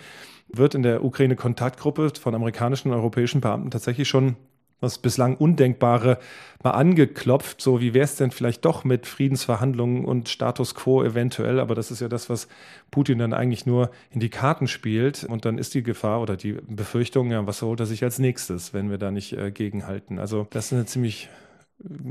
wird 0.48 0.74
in 0.74 0.82
der 0.82 1.04
Ukraine-Kontaktgruppe 1.04 2.12
von 2.20 2.34
amerikanischen 2.34 2.90
und 2.90 2.94
europäischen 2.96 3.40
Beamten 3.40 3.70
tatsächlich 3.70 4.08
schon 4.08 4.36
das 4.82 4.98
bislang 4.98 5.36
Undenkbare 5.36 6.18
mal 6.62 6.72
angeklopft. 6.72 7.60
So, 7.60 7.80
wie 7.80 7.94
wäre 7.94 8.04
es 8.04 8.16
denn 8.16 8.32
vielleicht 8.32 8.64
doch 8.64 8.84
mit 8.84 9.06
Friedensverhandlungen 9.06 10.04
und 10.04 10.28
Status 10.28 10.74
quo 10.74 11.04
eventuell? 11.04 11.60
Aber 11.60 11.74
das 11.74 11.90
ist 11.90 12.00
ja 12.00 12.08
das, 12.08 12.28
was 12.28 12.48
Putin 12.90 13.18
dann 13.18 13.32
eigentlich 13.32 13.64
nur 13.64 13.90
in 14.10 14.18
die 14.18 14.28
Karten 14.28 14.66
spielt. 14.66 15.24
Und 15.24 15.44
dann 15.44 15.56
ist 15.56 15.74
die 15.74 15.84
Gefahr 15.84 16.20
oder 16.20 16.36
die 16.36 16.54
Befürchtung, 16.68 17.30
ja, 17.30 17.46
was 17.46 17.62
holt 17.62 17.78
er 17.78 17.86
sich 17.86 18.02
als 18.02 18.18
nächstes, 18.18 18.74
wenn 18.74 18.90
wir 18.90 18.98
da 18.98 19.12
nicht 19.12 19.32
äh, 19.34 19.52
gegenhalten? 19.52 20.18
Also, 20.18 20.48
das 20.50 20.66
ist 20.66 20.72
eine 20.72 20.86
ziemlich 20.86 21.28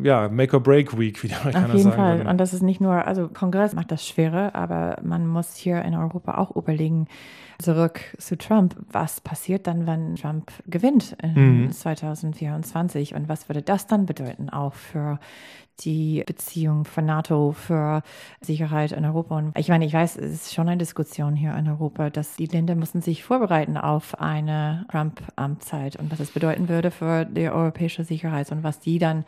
ja, 0.03 0.29
Make 0.29 0.55
or 0.55 0.63
Break 0.63 0.97
Week, 0.97 1.21
wie 1.23 1.27
die 1.27 1.36
Amerikaner 1.36 1.67
sagen. 1.67 1.71
Auf 1.71 1.77
jeden 1.77 1.91
sagen 1.91 2.23
Fall. 2.23 2.27
Und 2.27 2.38
das 2.38 2.53
ist 2.53 2.62
nicht 2.62 2.81
nur, 2.81 3.05
also 3.05 3.27
Kongress 3.27 3.73
macht 3.73 3.91
das 3.91 4.07
schwerer, 4.07 4.55
aber 4.55 4.97
man 5.03 5.27
muss 5.27 5.55
hier 5.55 5.81
in 5.84 5.95
Europa 5.95 6.38
auch 6.38 6.55
überlegen, 6.55 7.07
zurück 7.62 8.01
zu 8.17 8.38
Trump, 8.38 8.75
was 8.91 9.21
passiert 9.21 9.67
dann, 9.67 9.86
wenn 9.86 10.15
Trump 10.15 10.51
gewinnt 10.67 11.15
in 11.21 11.65
mhm. 11.65 11.71
2024 11.71 13.13
und 13.13 13.29
was 13.29 13.47
würde 13.49 13.62
das 13.62 13.88
dann 13.88 14.05
bedeuten 14.05 14.49
auch 14.49 14.73
für 14.73 15.19
die 15.79 16.23
Beziehung 16.25 16.86
von 16.86 17.05
NATO 17.05 17.53
für 17.53 18.03
Sicherheit 18.39 18.91
in 18.91 19.05
Europa. 19.05 19.38
Und 19.38 19.57
ich 19.57 19.69
meine, 19.69 19.86
ich 19.86 19.93
weiß, 19.93 20.17
es 20.17 20.31
ist 20.31 20.53
schon 20.53 20.67
eine 20.67 20.77
Diskussion 20.77 21.36
hier 21.36 21.55
in 21.55 21.67
Europa, 21.67 22.10
dass 22.10 22.36
die 22.36 22.45
Länder 22.45 22.75
müssen 22.75 23.01
sich 23.01 23.23
vorbereiten 23.23 23.77
auf 23.77 24.19
eine 24.19 24.86
Trump-Amtszeit 24.91 25.95
und 25.95 26.12
was 26.12 26.19
es 26.19 26.31
bedeuten 26.31 26.69
würde 26.69 26.91
für 26.91 27.25
die 27.25 27.49
europäische 27.49 28.03
Sicherheit 28.03 28.51
und 28.51 28.63
was 28.63 28.79
die 28.79 28.99
dann 28.99 29.25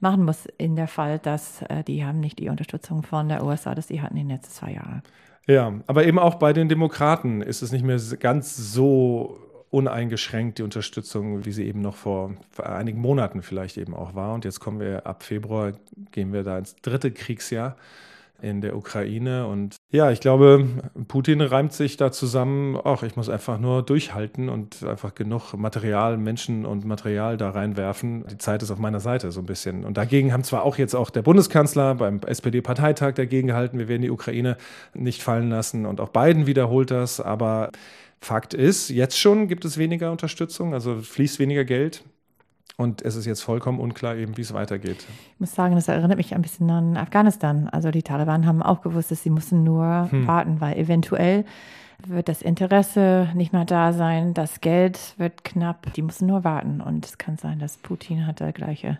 machen 0.00 0.24
muss 0.24 0.46
in 0.58 0.76
der 0.76 0.88
Fall, 0.88 1.18
dass 1.18 1.62
äh, 1.62 1.84
die 1.84 2.04
haben 2.04 2.20
nicht 2.20 2.38
die 2.38 2.48
Unterstützung 2.48 3.02
von 3.02 3.28
der 3.28 3.44
USA, 3.44 3.74
dass 3.74 3.86
die 3.86 4.00
hatten 4.00 4.16
in 4.16 4.28
den 4.28 4.36
letzten 4.36 4.52
zwei 4.52 4.72
Jahren. 4.72 5.02
Ja, 5.46 5.72
aber 5.86 6.06
eben 6.06 6.18
auch 6.18 6.36
bei 6.36 6.52
den 6.52 6.68
Demokraten 6.68 7.42
ist 7.42 7.62
es 7.62 7.72
nicht 7.72 7.84
mehr 7.84 7.98
ganz 8.18 8.56
so 8.56 9.38
uneingeschränkt 9.70 10.58
die 10.58 10.62
Unterstützung, 10.62 11.44
wie 11.44 11.52
sie 11.52 11.66
eben 11.66 11.80
noch 11.80 11.96
vor 11.96 12.34
einigen 12.58 13.00
Monaten 13.00 13.42
vielleicht 13.42 13.78
eben 13.78 13.94
auch 13.94 14.14
war. 14.14 14.34
Und 14.34 14.44
jetzt 14.44 14.60
kommen 14.60 14.80
wir 14.80 15.06
ab 15.06 15.22
Februar, 15.22 15.72
gehen 16.10 16.32
wir 16.32 16.42
da 16.42 16.58
ins 16.58 16.76
dritte 16.76 17.12
Kriegsjahr 17.12 17.76
in 18.42 18.60
der 18.60 18.76
Ukraine. 18.76 19.46
Und 19.46 19.76
ja, 19.90 20.10
ich 20.10 20.20
glaube, 20.20 20.66
Putin 21.08 21.40
reimt 21.40 21.72
sich 21.72 21.96
da 21.96 22.12
zusammen, 22.12 22.78
ach, 22.82 23.02
ich 23.02 23.16
muss 23.16 23.28
einfach 23.28 23.58
nur 23.58 23.82
durchhalten 23.82 24.48
und 24.48 24.82
einfach 24.82 25.14
genug 25.14 25.54
Material, 25.54 26.16
Menschen 26.16 26.66
und 26.66 26.84
Material 26.84 27.36
da 27.36 27.50
reinwerfen. 27.50 28.24
Die 28.30 28.38
Zeit 28.38 28.62
ist 28.62 28.70
auf 28.70 28.78
meiner 28.78 29.00
Seite 29.00 29.32
so 29.32 29.40
ein 29.40 29.46
bisschen. 29.46 29.84
Und 29.84 29.96
dagegen 29.96 30.32
haben 30.32 30.44
zwar 30.44 30.62
auch 30.64 30.78
jetzt 30.78 30.94
auch 30.94 31.10
der 31.10 31.22
Bundeskanzler 31.22 31.94
beim 31.94 32.20
SPD-Parteitag 32.20 33.14
dagegen 33.14 33.48
gehalten, 33.48 33.78
wir 33.78 33.88
werden 33.88 34.02
die 34.02 34.10
Ukraine 34.10 34.56
nicht 34.94 35.22
fallen 35.22 35.50
lassen. 35.50 35.86
Und 35.86 36.00
auch 36.00 36.10
Biden 36.10 36.46
wiederholt 36.46 36.90
das. 36.90 37.20
Aber 37.20 37.70
Fakt 38.20 38.52
ist, 38.52 38.90
jetzt 38.90 39.18
schon 39.18 39.48
gibt 39.48 39.64
es 39.64 39.78
weniger 39.78 40.12
Unterstützung, 40.12 40.74
also 40.74 41.00
fließt 41.00 41.38
weniger 41.38 41.64
Geld. 41.64 42.04
Und 42.76 43.02
es 43.02 43.14
ist 43.14 43.26
jetzt 43.26 43.42
vollkommen 43.42 43.78
unklar, 43.78 44.16
eben 44.16 44.36
wie 44.36 44.42
es 44.42 44.54
weitergeht. 44.54 45.06
Ich 45.34 45.40
muss 45.40 45.54
sagen, 45.54 45.74
das 45.74 45.88
erinnert 45.88 46.16
mich 46.16 46.34
ein 46.34 46.42
bisschen 46.42 46.70
an 46.70 46.96
Afghanistan. 46.96 47.68
Also 47.68 47.90
die 47.90 48.02
Taliban 48.02 48.46
haben 48.46 48.62
auch 48.62 48.80
gewusst, 48.80 49.10
dass 49.10 49.22
sie 49.22 49.30
mussten 49.30 49.64
nur 49.64 50.08
hm. 50.10 50.26
warten, 50.26 50.60
weil 50.60 50.76
eventuell 50.78 51.44
wird 52.06 52.28
das 52.28 52.42
Interesse 52.42 53.28
nicht 53.34 53.52
mehr 53.52 53.64
da 53.64 53.92
sein, 53.92 54.32
das 54.34 54.60
Geld 54.60 55.14
wird 55.18 55.44
knapp, 55.44 55.92
die 55.94 56.02
müssen 56.02 56.26
nur 56.26 56.44
warten. 56.44 56.80
Und 56.80 57.04
es 57.04 57.18
kann 57.18 57.36
sein, 57.36 57.58
dass 57.58 57.76
Putin 57.76 58.26
hat 58.26 58.40
die 58.40 58.52
gleiche 58.52 58.98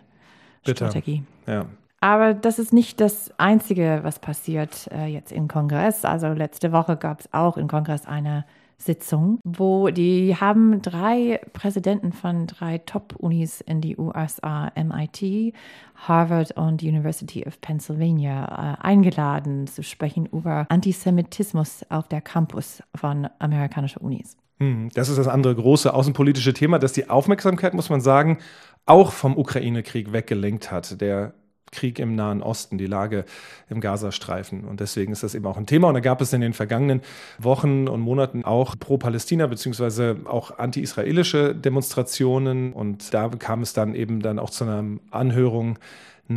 Bitter. 0.63 0.87
Strategie. 0.87 1.23
Ja. 1.47 1.65
Aber 1.99 2.33
das 2.33 2.57
ist 2.57 2.73
nicht 2.73 2.99
das 2.99 3.31
Einzige, 3.37 3.99
was 4.03 4.19
passiert 4.19 4.89
äh, 4.91 5.05
jetzt 5.05 5.31
im 5.31 5.47
Kongress. 5.47 6.03
Also 6.03 6.27
letzte 6.29 6.71
Woche 6.71 6.97
gab 6.97 7.19
es 7.19 7.33
auch 7.33 7.57
im 7.57 7.67
Kongress 7.67 8.07
eine 8.07 8.45
Sitzung, 8.81 9.39
wo 9.43 9.89
die 9.89 10.35
haben 10.35 10.81
drei 10.81 11.39
Präsidenten 11.53 12.11
von 12.11 12.47
drei 12.47 12.79
Top-Unis 12.79 13.61
in 13.61 13.81
die 13.81 13.97
USA, 13.97 14.71
MIT, 14.75 15.53
Harvard 15.95 16.51
und 16.57 16.81
University 16.81 17.45
of 17.45 17.61
Pennsylvania, 17.61 18.77
äh, 18.81 18.85
eingeladen 18.85 19.67
zu 19.67 19.83
sprechen 19.83 20.25
über 20.25 20.65
Antisemitismus 20.69 21.85
auf 21.89 22.07
der 22.07 22.21
Campus 22.21 22.81
von 22.95 23.29
amerikanischen 23.39 23.99
Unis. 24.01 24.37
Hm, 24.59 24.89
das 24.93 25.09
ist 25.09 25.17
das 25.17 25.27
andere 25.27 25.55
große 25.55 25.93
außenpolitische 25.93 26.53
Thema, 26.53 26.77
das 26.77 26.93
die 26.93 27.09
Aufmerksamkeit, 27.09 27.73
muss 27.73 27.89
man 27.89 28.01
sagen, 28.01 28.39
auch 28.85 29.11
vom 29.11 29.37
Ukraine-Krieg 29.37 30.11
weggelenkt 30.11 30.71
hat. 30.71 31.01
Der 31.01 31.33
Krieg 31.71 31.99
im 31.99 32.15
Nahen 32.15 32.43
Osten, 32.43 32.77
die 32.77 32.85
Lage 32.85 33.25
im 33.69 33.79
Gazastreifen. 33.79 34.65
Und 34.65 34.81
deswegen 34.81 35.13
ist 35.13 35.23
das 35.23 35.35
eben 35.35 35.45
auch 35.45 35.57
ein 35.57 35.65
Thema. 35.65 35.87
Und 35.87 35.93
da 35.93 36.01
gab 36.01 36.21
es 36.21 36.33
in 36.33 36.41
den 36.41 36.53
vergangenen 36.53 37.01
Wochen 37.39 37.87
und 37.87 38.01
Monaten 38.01 38.43
auch 38.43 38.77
pro-Palästina 38.77 39.47
beziehungsweise 39.47 40.17
auch 40.25 40.57
anti-israelische 40.59 41.55
Demonstrationen. 41.55 42.73
Und 42.73 43.13
da 43.13 43.29
kam 43.29 43.61
es 43.61 43.73
dann 43.73 43.95
eben 43.95 44.21
dann 44.21 44.37
auch 44.37 44.49
zu 44.49 44.65
einer 44.65 44.83
Anhörung 45.11 45.79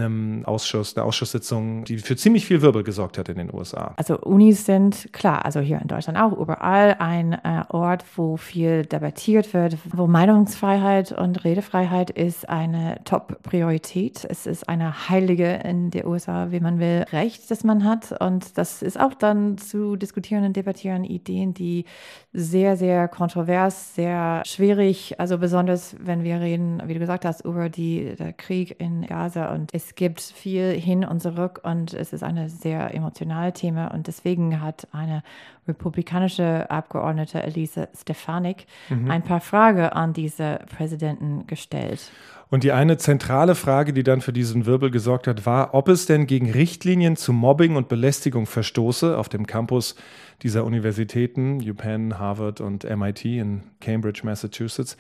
einem 0.01 0.45
Ausschuss, 0.45 0.97
einer 0.97 1.07
Ausschusssitzung, 1.07 1.85
die 1.85 1.99
für 1.99 2.17
ziemlich 2.17 2.47
viel 2.47 2.63
Wirbel 2.63 2.83
gesorgt 2.85 3.19
hat 3.19 3.29
in 3.29 3.37
den 3.37 3.53
USA. 3.53 3.95
Also 3.97 4.19
Unis 4.19 4.65
sind 4.65 5.13
klar, 5.13 5.45
also 5.45 5.61
hier 5.61 5.81
in 5.81 5.89
Deutschland 5.89 6.19
auch 6.19 6.33
überall 6.33 6.97
ein 6.99 7.33
äh, 7.33 7.65
Ort, 7.69 8.05
wo 8.17 8.37
viel 8.37 8.85
debattiert 8.85 9.55
wird, 9.55 9.77
wo 9.93 10.07
Meinungsfreiheit 10.07 11.13
und 11.13 11.45
Redefreiheit 11.45 12.11
ist 12.11 12.49
eine 12.49 13.01
Top-Priorität. 13.05 14.27
Es 14.29 14.47
ist 14.47 14.69
eine 14.69 15.09
heilige 15.09 15.61
in 15.65 15.91
den 15.91 16.07
USA, 16.07 16.51
wie 16.51 16.61
man 16.61 16.79
will, 16.79 17.05
Recht, 17.13 17.51
das 17.51 17.65
man 17.65 17.85
hat. 17.85 18.13
Und 18.21 18.59
das 18.59 18.83
ist 18.83 18.99
auch 18.99 19.15
dann 19.15 19.59
zu 19.59 19.97
diskutieren 19.97 20.45
und 20.45 20.57
debattieren 20.57 21.05
Ideen, 21.05 21.55
die 21.55 21.85
sehr, 22.35 22.77
sehr 22.77 23.07
kontrovers, 23.07 23.95
sehr 23.95 24.43
schwierig, 24.45 25.21
also 25.21 25.39
besonders 25.39 25.95
wenn 26.01 26.25
wir 26.25 26.41
reden, 26.41 26.83
wie 26.87 26.95
du 26.95 27.01
gesagt 27.01 27.25
hast, 27.25 27.45
über 27.45 27.69
die, 27.69 28.17
der 28.19 28.33
Krieg 28.33 28.81
in 28.81 29.07
Gaza 29.07 29.55
und 29.55 29.73
es 29.73 29.85
es 29.85 29.95
gibt 29.95 30.21
viel 30.21 30.73
hin 30.73 31.05
und 31.05 31.21
zurück 31.21 31.61
und 31.63 31.93
es 31.95 32.13
ist 32.13 32.23
ein 32.23 32.49
sehr 32.49 32.95
emotionales 32.95 33.55
Thema 33.55 33.89
und 33.89 34.07
deswegen 34.07 34.61
hat 34.61 34.89
eine 34.93 35.23
republikanische 35.69 36.71
Abgeordnete 36.71 37.43
Elise 37.43 37.89
Stefanik 37.99 38.67
mhm. 38.89 39.11
ein 39.11 39.23
paar 39.23 39.41
Fragen 39.41 39.89
an 39.91 40.13
diese 40.13 40.61
Präsidenten 40.75 41.47
gestellt. 41.47 42.11
Und 42.51 42.63
die 42.63 42.73
eine 42.73 42.99
zentrale 42.99 43.55
Frage, 43.55 43.93
die 43.93 44.03
dann 44.03 44.21
für 44.21 44.33
diesen 44.33 44.67
Wirbel 44.67 44.91
gesorgt 44.91 45.27
hat, 45.27 45.45
war, 45.47 45.75
ob 45.75 45.89
es 45.89 46.07
denn 46.07 46.27
gegen 46.27 46.51
Richtlinien 46.51 47.17
zu 47.17 47.33
Mobbing 47.33 47.77
und 47.77 47.89
Belästigung 47.89 48.47
verstoße 48.47 49.17
auf 49.19 49.29
dem 49.29 49.47
Campus 49.47 49.97
dieser 50.43 50.65
Universitäten, 50.65 51.59
UPenn, 51.69 52.19
Harvard 52.25 52.61
und 52.61 52.85
MIT 52.85 53.25
in 53.25 53.63
Cambridge, 53.81 54.23
Massachusetts, 54.25 54.97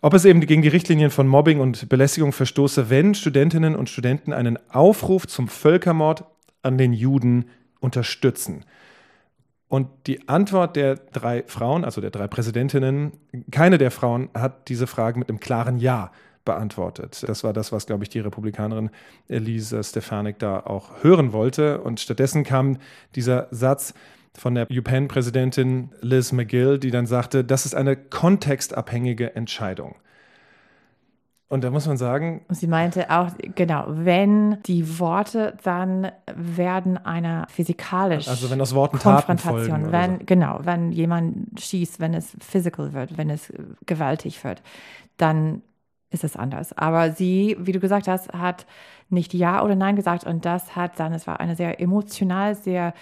ob 0.00 0.14
es 0.14 0.24
eben 0.24 0.40
gegen 0.40 0.62
die 0.62 0.68
Richtlinien 0.68 1.10
von 1.10 1.28
Mobbing 1.28 1.60
und 1.60 1.88
Belästigung 1.88 2.32
verstoße, 2.32 2.90
wenn 2.90 3.14
Studentinnen 3.14 3.76
und 3.76 3.88
Studenten 3.88 4.32
einen 4.32 4.58
Aufruf 4.70 5.26
zum 5.26 5.48
Völkermord 5.48 6.24
an 6.62 6.78
den 6.78 6.92
Juden 6.92 7.46
unterstützen. 7.80 8.64
Und 9.68 9.88
die 10.06 10.28
Antwort 10.28 10.76
der 10.76 10.96
drei 10.96 11.44
Frauen, 11.46 11.84
also 11.84 12.00
der 12.00 12.10
drei 12.10 12.26
Präsidentinnen, 12.26 13.12
keine 13.50 13.78
der 13.78 13.90
Frauen 13.90 14.28
hat 14.34 14.68
diese 14.68 14.86
Frage 14.86 15.18
mit 15.18 15.28
einem 15.28 15.40
klaren 15.40 15.78
Ja 15.78 16.10
beantwortet. 16.44 17.24
Das 17.26 17.42
war 17.44 17.52
das, 17.52 17.72
was, 17.72 17.86
glaube 17.86 18.04
ich, 18.04 18.10
die 18.10 18.20
Republikanerin 18.20 18.90
Elise 19.28 19.82
Stefanik 19.82 20.38
da 20.38 20.60
auch 20.60 21.02
hören 21.02 21.32
wollte. 21.32 21.80
Und 21.80 22.00
stattdessen 22.00 22.44
kam 22.44 22.78
dieser 23.14 23.48
Satz 23.50 23.94
von 24.36 24.54
der 24.54 24.66
UPenn-Präsidentin 24.70 25.90
Liz 26.00 26.32
McGill, 26.32 26.78
die 26.78 26.90
dann 26.90 27.06
sagte, 27.06 27.44
das 27.44 27.66
ist 27.66 27.74
eine 27.74 27.96
kontextabhängige 27.96 29.36
Entscheidung. 29.36 29.96
Und 31.48 31.62
da 31.62 31.70
muss 31.70 31.86
man 31.86 31.96
sagen. 31.96 32.44
Sie 32.48 32.66
meinte 32.66 33.10
auch, 33.10 33.28
genau, 33.54 33.84
wenn 33.86 34.60
die 34.64 34.98
Worte 34.98 35.56
dann 35.62 36.10
werden 36.34 36.96
einer 36.98 37.46
physikalisch 37.48 38.26
also 38.26 38.50
wenn 38.50 38.60
aus 38.60 38.74
Worten 38.74 38.98
Konfrontation, 38.98 39.92
wenn 39.92 40.18
so. 40.18 40.24
genau, 40.26 40.60
wenn 40.62 40.90
jemand 40.90 41.60
schießt, 41.60 42.00
wenn 42.00 42.14
es 42.14 42.36
physical 42.40 42.92
wird, 42.92 43.18
wenn 43.18 43.30
es 43.30 43.52
gewaltig 43.86 44.42
wird, 44.42 44.62
dann 45.16 45.62
ist 46.14 46.24
es 46.24 46.36
anders. 46.36 46.72
Aber 46.72 47.10
sie, 47.12 47.56
wie 47.58 47.72
du 47.72 47.80
gesagt 47.80 48.08
hast, 48.08 48.32
hat 48.32 48.64
nicht 49.10 49.34
Ja 49.34 49.62
oder 49.62 49.74
Nein 49.74 49.96
gesagt 49.96 50.24
und 50.24 50.44
das 50.44 50.74
hat 50.76 50.98
dann, 50.98 51.12
es 51.12 51.26
war 51.26 51.40
eine 51.40 51.56
sehr 51.56 51.80
emotional, 51.80 52.54
sehr 52.54 52.94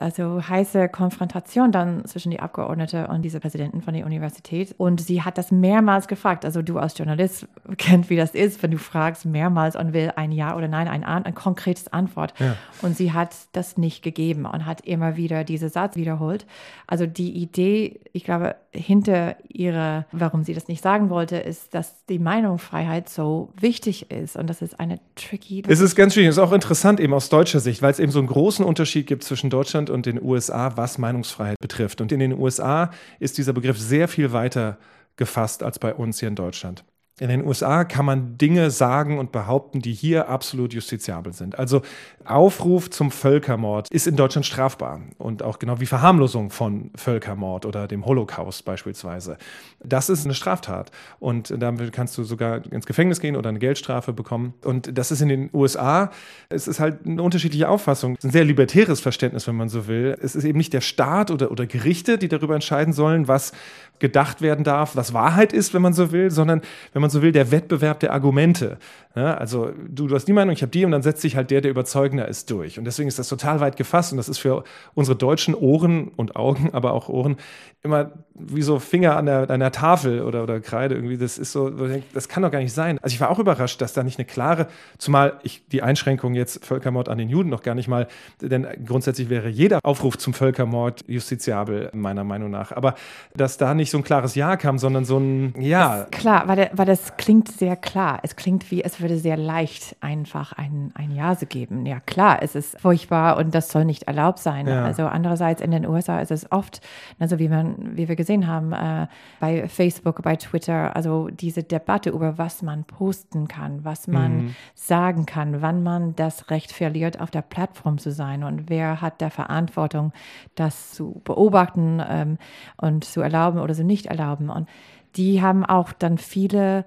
also 0.00 0.40
heiße 0.48 0.88
Konfrontation 0.88 1.72
dann 1.72 2.04
zwischen 2.04 2.30
die 2.30 2.40
Abgeordnete 2.40 3.08
und 3.08 3.22
diese 3.22 3.40
Präsidenten 3.40 3.82
von 3.82 3.94
der 3.94 4.06
Universität. 4.06 4.74
Und 4.78 5.00
sie 5.00 5.22
hat 5.22 5.38
das 5.38 5.50
mehrmals 5.50 6.08
gefragt. 6.08 6.44
Also 6.44 6.62
du 6.62 6.78
als 6.78 6.96
Journalist 6.96 7.46
kennt, 7.78 8.10
wie 8.10 8.16
das 8.16 8.30
ist, 8.30 8.62
wenn 8.62 8.70
du 8.70 8.78
fragst 8.78 9.24
mehrmals 9.24 9.76
und 9.76 9.92
will 9.92 10.12
ein 10.16 10.32
Ja 10.32 10.56
oder 10.56 10.68
Nein, 10.68 10.88
ein, 10.88 11.04
ein 11.04 11.34
konkretes 11.34 11.92
Antwort. 11.92 12.34
Ja. 12.38 12.56
Und 12.80 12.96
sie 12.96 13.12
hat 13.12 13.34
das 13.52 13.76
nicht 13.76 14.02
gegeben 14.02 14.46
und 14.46 14.66
hat 14.66 14.82
immer 14.82 15.16
wieder 15.16 15.44
diesen 15.44 15.68
Satz 15.68 15.96
wiederholt. 15.96 16.46
Also 16.86 17.06
die 17.06 17.32
Idee, 17.32 18.00
ich 18.12 18.24
glaube, 18.24 18.56
hinter 18.72 19.36
ihrer, 19.48 20.06
warum 20.12 20.44
sie 20.44 20.54
das 20.54 20.68
nicht 20.68 20.82
sagen 20.82 21.10
wollte, 21.10 21.36
ist, 21.36 21.74
dass 21.74 22.04
die 22.06 22.18
Meinungsfreiheit 22.42 23.08
so 23.08 23.50
wichtig 23.58 24.10
ist. 24.10 24.36
Und 24.36 24.48
das 24.48 24.62
ist 24.62 24.78
eine 24.78 25.00
tricky. 25.16 25.62
Es 25.66 25.80
ist 25.80 25.96
ganz 25.96 26.14
schwierig. 26.14 26.28
Es 26.28 26.36
ist 26.36 26.42
auch 26.42 26.52
interessant 26.52 27.00
eben 27.00 27.14
aus 27.14 27.28
deutscher 27.28 27.60
Sicht, 27.60 27.82
weil 27.82 27.90
es 27.90 27.98
eben 27.98 28.12
so 28.12 28.18
einen 28.18 28.28
großen 28.28 28.64
Unterschied 28.64 29.06
gibt 29.06 29.24
zwischen 29.24 29.50
Deutschland 29.50 29.62
Deutschland 29.62 29.90
und 29.90 30.06
den 30.06 30.22
USA, 30.22 30.76
was 30.76 30.98
Meinungsfreiheit 30.98 31.58
betrifft. 31.60 32.00
Und 32.00 32.12
in 32.12 32.18
den 32.18 32.38
USA 32.38 32.90
ist 33.20 33.38
dieser 33.38 33.52
Begriff 33.52 33.78
sehr 33.78 34.08
viel 34.08 34.32
weiter 34.32 34.78
gefasst 35.16 35.62
als 35.62 35.78
bei 35.78 35.94
uns 35.94 36.20
hier 36.20 36.28
in 36.28 36.34
Deutschland. 36.34 36.84
In 37.22 37.28
den 37.28 37.46
USA 37.46 37.84
kann 37.84 38.04
man 38.04 38.36
Dinge 38.36 38.72
sagen 38.72 39.20
und 39.20 39.30
behaupten, 39.30 39.80
die 39.80 39.92
hier 39.92 40.28
absolut 40.28 40.74
justiziabel 40.74 41.32
sind. 41.32 41.56
Also 41.56 41.82
Aufruf 42.24 42.90
zum 42.90 43.12
Völkermord 43.12 43.88
ist 43.92 44.08
in 44.08 44.16
Deutschland 44.16 44.44
strafbar 44.44 45.00
und 45.18 45.44
auch 45.44 45.60
genau 45.60 45.78
wie 45.78 45.86
Verharmlosung 45.86 46.50
von 46.50 46.90
Völkermord 46.96 47.64
oder 47.64 47.86
dem 47.86 48.06
Holocaust 48.06 48.64
beispielsweise. 48.64 49.38
Das 49.84 50.08
ist 50.08 50.24
eine 50.24 50.34
Straftat 50.34 50.90
und 51.20 51.54
damit 51.56 51.92
kannst 51.92 52.18
du 52.18 52.24
sogar 52.24 52.66
ins 52.72 52.86
Gefängnis 52.86 53.20
gehen 53.20 53.36
oder 53.36 53.50
eine 53.50 53.60
Geldstrafe 53.60 54.12
bekommen. 54.12 54.54
Und 54.64 54.98
das 54.98 55.12
ist 55.12 55.20
in 55.20 55.28
den 55.28 55.50
USA, 55.52 56.10
es 56.48 56.66
ist 56.66 56.80
halt 56.80 57.06
eine 57.06 57.22
unterschiedliche 57.22 57.68
Auffassung, 57.68 58.18
ein 58.24 58.30
sehr 58.30 58.44
libertäres 58.44 58.98
Verständnis, 58.98 59.46
wenn 59.46 59.54
man 59.54 59.68
so 59.68 59.86
will. 59.86 60.18
Es 60.20 60.34
ist 60.34 60.42
eben 60.42 60.58
nicht 60.58 60.72
der 60.72 60.80
Staat 60.80 61.30
oder, 61.30 61.52
oder 61.52 61.66
Gerichte, 61.66 62.18
die 62.18 62.26
darüber 62.26 62.56
entscheiden 62.56 62.92
sollen, 62.92 63.28
was 63.28 63.52
gedacht 64.00 64.42
werden 64.42 64.64
darf, 64.64 64.96
was 64.96 65.14
Wahrheit 65.14 65.52
ist, 65.52 65.72
wenn 65.74 65.82
man 65.82 65.92
so 65.92 66.10
will, 66.10 66.32
sondern, 66.32 66.62
wenn 66.92 67.00
man 67.00 67.11
so 67.12 67.22
will, 67.22 67.32
der 67.32 67.50
Wettbewerb 67.50 68.00
der 68.00 68.12
Argumente. 68.12 68.78
Ja, 69.14 69.34
also 69.34 69.72
du, 69.88 70.06
du 70.06 70.14
hast 70.14 70.26
die 70.26 70.32
Meinung, 70.32 70.54
ich 70.54 70.62
habe 70.62 70.70
die 70.70 70.84
und 70.86 70.90
dann 70.90 71.02
setzt 71.02 71.20
sich 71.20 71.36
halt 71.36 71.50
der, 71.50 71.60
der 71.60 71.70
überzeugender 71.70 72.28
ist, 72.28 72.50
durch. 72.50 72.78
Und 72.78 72.86
deswegen 72.86 73.08
ist 73.08 73.18
das 73.18 73.28
total 73.28 73.60
weit 73.60 73.76
gefasst 73.76 74.12
und 74.12 74.16
das 74.16 74.28
ist 74.28 74.38
für 74.38 74.64
unsere 74.94 75.16
deutschen 75.16 75.54
Ohren 75.54 76.08
und 76.08 76.34
Augen, 76.34 76.70
aber 76.72 76.94
auch 76.94 77.08
Ohren 77.10 77.36
immer 77.82 78.12
wie 78.34 78.62
so 78.62 78.78
Finger 78.78 79.16
an 79.16 79.26
der, 79.26 79.50
an 79.50 79.60
der 79.60 79.72
Tafel 79.72 80.22
oder, 80.22 80.42
oder 80.42 80.60
Kreide 80.60 80.94
irgendwie. 80.94 81.18
Das 81.18 81.36
ist 81.36 81.52
so, 81.52 81.70
das 82.14 82.28
kann 82.28 82.42
doch 82.42 82.50
gar 82.50 82.60
nicht 82.60 82.72
sein. 82.72 82.98
Also 83.02 83.12
ich 83.12 83.20
war 83.20 83.30
auch 83.30 83.38
überrascht, 83.38 83.80
dass 83.80 83.92
da 83.92 84.02
nicht 84.02 84.18
eine 84.18 84.24
klare, 84.24 84.68
zumal 84.98 85.38
ich 85.42 85.66
die 85.68 85.82
Einschränkung 85.82 86.34
jetzt 86.34 86.64
Völkermord 86.64 87.08
an 87.08 87.18
den 87.18 87.28
Juden 87.28 87.50
noch 87.50 87.62
gar 87.62 87.74
nicht 87.74 87.88
mal, 87.88 88.08
denn 88.40 88.66
grundsätzlich 88.86 89.28
wäre 89.28 89.48
jeder 89.48 89.80
Aufruf 89.82 90.16
zum 90.16 90.32
Völkermord 90.32 91.04
justiziabel, 91.06 91.90
meiner 91.92 92.24
Meinung 92.24 92.50
nach. 92.50 92.72
Aber 92.72 92.94
dass 93.34 93.58
da 93.58 93.74
nicht 93.74 93.90
so 93.90 93.98
ein 93.98 94.04
klares 94.04 94.34
Ja 94.34 94.56
kam, 94.56 94.78
sondern 94.78 95.04
so 95.04 95.18
ein 95.18 95.54
Ja. 95.58 96.06
Klar, 96.10 96.48
weil, 96.48 96.70
weil 96.72 96.86
das 96.92 97.16
klingt 97.16 97.48
sehr 97.48 97.74
klar. 97.74 98.20
Es 98.22 98.36
klingt 98.36 98.70
wie, 98.70 98.84
es 98.84 99.00
würde 99.00 99.16
sehr 99.16 99.38
leicht 99.38 99.96
einfach 100.02 100.52
ein, 100.52 100.92
ein 100.92 101.10
Ja 101.10 101.32
geben. 101.48 101.86
Ja, 101.86 102.00
klar, 102.00 102.42
es 102.42 102.54
ist 102.54 102.78
furchtbar 102.78 103.38
und 103.38 103.54
das 103.54 103.70
soll 103.70 103.86
nicht 103.86 104.02
erlaubt 104.02 104.40
sein. 104.40 104.66
Ja. 104.66 104.84
Also 104.84 105.06
andererseits 105.06 105.62
in 105.62 105.70
den 105.70 105.86
USA 105.86 106.20
ist 106.20 106.30
es 106.30 106.52
oft, 106.52 106.82
also 107.18 107.38
wie 107.38 107.48
man, 107.48 107.96
wie 107.96 108.08
wir 108.08 108.16
gesehen 108.16 108.46
haben, 108.46 108.74
äh, 108.74 109.06
bei 109.40 109.68
Facebook, 109.68 110.20
bei 110.22 110.36
Twitter, 110.36 110.94
also 110.94 111.28
diese 111.28 111.62
Debatte 111.62 112.10
über 112.10 112.36
was 112.36 112.60
man 112.60 112.84
posten 112.84 113.48
kann, 113.48 113.86
was 113.86 114.06
man 114.06 114.36
mhm. 114.36 114.54
sagen 114.74 115.24
kann, 115.24 115.62
wann 115.62 115.82
man 115.82 116.14
das 116.14 116.50
Recht 116.50 116.72
verliert, 116.72 117.22
auf 117.22 117.30
der 117.30 117.40
Plattform 117.40 117.96
zu 117.96 118.12
sein 118.12 118.44
und 118.44 118.68
wer 118.68 119.00
hat 119.00 119.22
der 119.22 119.30
Verantwortung, 119.30 120.12
das 120.56 120.92
zu 120.92 121.22
beobachten 121.24 122.02
ähm, 122.06 122.36
und 122.76 123.04
zu 123.04 123.22
erlauben 123.22 123.60
oder 123.60 123.72
zu 123.72 123.82
nicht 123.82 124.06
erlauben. 124.06 124.50
Und 124.50 124.68
die 125.16 125.42
haben 125.42 125.64
auch 125.64 125.92
dann 125.92 126.18
viele 126.18 126.84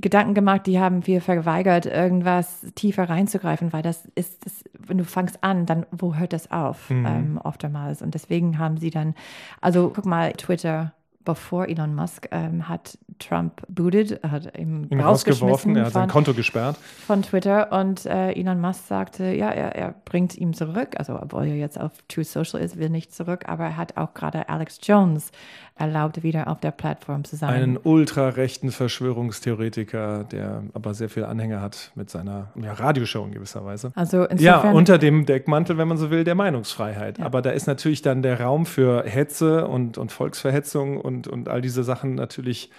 Gedanken 0.00 0.34
gemacht, 0.34 0.66
die 0.66 0.78
haben 0.78 1.06
wir 1.08 1.20
verweigert, 1.20 1.86
irgendwas 1.86 2.60
tiefer 2.76 3.08
reinzugreifen, 3.08 3.72
weil 3.72 3.82
das 3.82 4.06
ist, 4.14 4.46
das, 4.46 4.62
wenn 4.78 4.98
du 4.98 5.04
fangst 5.04 5.42
an, 5.42 5.66
dann 5.66 5.86
wo 5.90 6.14
hört 6.14 6.32
das 6.32 6.52
auf 6.52 6.88
mhm. 6.88 7.06
ähm, 7.06 7.40
oftmals? 7.42 8.00
Und 8.00 8.14
deswegen 8.14 8.58
haben 8.58 8.76
sie 8.76 8.90
dann, 8.90 9.14
also 9.60 9.90
guck 9.94 10.06
mal, 10.06 10.32
Twitter 10.34 10.92
bevor 11.28 11.68
Elon 11.68 11.94
Musk 11.94 12.26
ähm, 12.30 12.70
hat 12.70 12.96
Trump 13.18 13.60
booted, 13.68 14.22
hat 14.22 14.56
ihm, 14.56 14.86
ihn 14.90 14.98
rausgeworfen, 14.98 15.76
er 15.76 15.84
hat 15.84 15.92
sein 15.92 16.08
Konto 16.08 16.32
gesperrt. 16.32 16.78
Von 17.06 17.20
Twitter 17.20 17.70
und 17.70 18.06
äh, 18.06 18.32
Elon 18.32 18.62
Musk 18.62 18.86
sagte, 18.86 19.24
ja, 19.34 19.50
er, 19.50 19.76
er 19.76 19.94
bringt 20.06 20.38
ihm 20.38 20.54
zurück, 20.54 20.94
also 20.96 21.20
obwohl 21.20 21.44
er 21.44 21.56
jetzt 21.56 21.78
auf 21.78 21.92
True 22.08 22.24
Social 22.24 22.62
ist, 22.62 22.78
will 22.78 22.88
nicht 22.88 23.14
zurück, 23.14 23.44
aber 23.46 23.64
er 23.64 23.76
hat 23.76 23.98
auch 23.98 24.14
gerade 24.14 24.48
Alex 24.48 24.80
Jones 24.82 25.30
erlaubt, 25.78 26.22
wieder 26.22 26.48
auf 26.48 26.60
der 26.60 26.70
Plattform 26.70 27.24
zu 27.24 27.36
sein. 27.36 27.50
Einen 27.50 27.78
ultrarechten 27.82 28.70
Verschwörungstheoretiker, 28.70 30.24
der 30.24 30.64
aber 30.74 30.94
sehr 30.94 31.08
viel 31.08 31.24
Anhänger 31.24 31.60
hat 31.60 31.92
mit 31.94 32.10
seiner 32.10 32.52
ja, 32.60 32.72
Radioshow 32.72 33.24
in 33.24 33.32
gewisser 33.32 33.64
Weise. 33.64 33.92
Also 33.94 34.26
ja, 34.38 34.70
unter 34.70 34.98
dem 34.98 35.26
Deckmantel, 35.26 35.78
wenn 35.78 35.88
man 35.88 35.98
so 35.98 36.10
will, 36.10 36.24
der 36.24 36.34
Meinungsfreiheit. 36.34 37.18
Ja. 37.18 37.26
Aber 37.26 37.42
da 37.42 37.50
ist 37.50 37.66
natürlich 37.66 38.02
dann 38.02 38.22
der 38.22 38.40
Raum 38.40 38.66
für 38.66 39.04
Hetze 39.04 39.66
und, 39.66 39.98
und 39.98 40.12
Volksverhetzung 40.12 41.00
und, 41.00 41.28
und 41.28 41.48
all 41.48 41.60
diese 41.60 41.84
Sachen 41.84 42.14
natürlich 42.14 42.70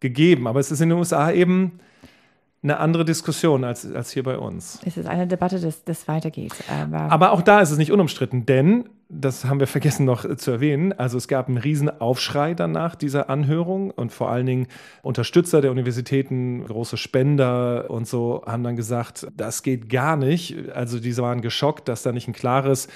gegeben. 0.00 0.46
Aber 0.46 0.60
es 0.60 0.70
ist 0.70 0.80
in 0.80 0.88
den 0.88 0.98
USA 0.98 1.30
eben 1.30 1.80
eine 2.62 2.78
andere 2.78 3.04
Diskussion 3.04 3.64
als, 3.64 3.90
als 3.92 4.10
hier 4.10 4.22
bei 4.22 4.38
uns. 4.38 4.80
Es 4.84 4.96
ist 4.96 5.06
eine 5.06 5.26
Debatte, 5.26 5.60
das, 5.60 5.84
das 5.84 6.08
weitergeht. 6.08 6.52
Aber, 6.68 7.12
aber 7.12 7.32
auch 7.32 7.42
da 7.42 7.60
ist 7.60 7.70
es 7.70 7.78
nicht 7.78 7.92
unumstritten, 7.92 8.46
denn, 8.46 8.88
das 9.08 9.44
haben 9.44 9.60
wir 9.60 9.68
vergessen 9.68 10.04
noch 10.04 10.36
zu 10.36 10.50
erwähnen, 10.50 10.92
also 10.92 11.16
es 11.16 11.28
gab 11.28 11.46
einen 11.46 11.58
riesen 11.58 12.00
Aufschrei 12.00 12.54
danach 12.54 12.96
dieser 12.96 13.30
Anhörung 13.30 13.92
und 13.92 14.10
vor 14.10 14.30
allen 14.30 14.46
Dingen 14.46 14.66
Unterstützer 15.02 15.60
der 15.60 15.70
Universitäten, 15.70 16.64
große 16.64 16.96
Spender 16.96 17.88
und 17.88 18.08
so 18.08 18.42
haben 18.46 18.64
dann 18.64 18.74
gesagt, 18.74 19.28
das 19.36 19.62
geht 19.62 19.88
gar 19.88 20.16
nicht. 20.16 20.70
Also 20.74 20.98
diese 20.98 21.22
waren 21.22 21.42
geschockt, 21.42 21.88
dass 21.88 22.02
da 22.02 22.10
nicht 22.10 22.26
ein 22.26 22.32
klares 22.32 22.88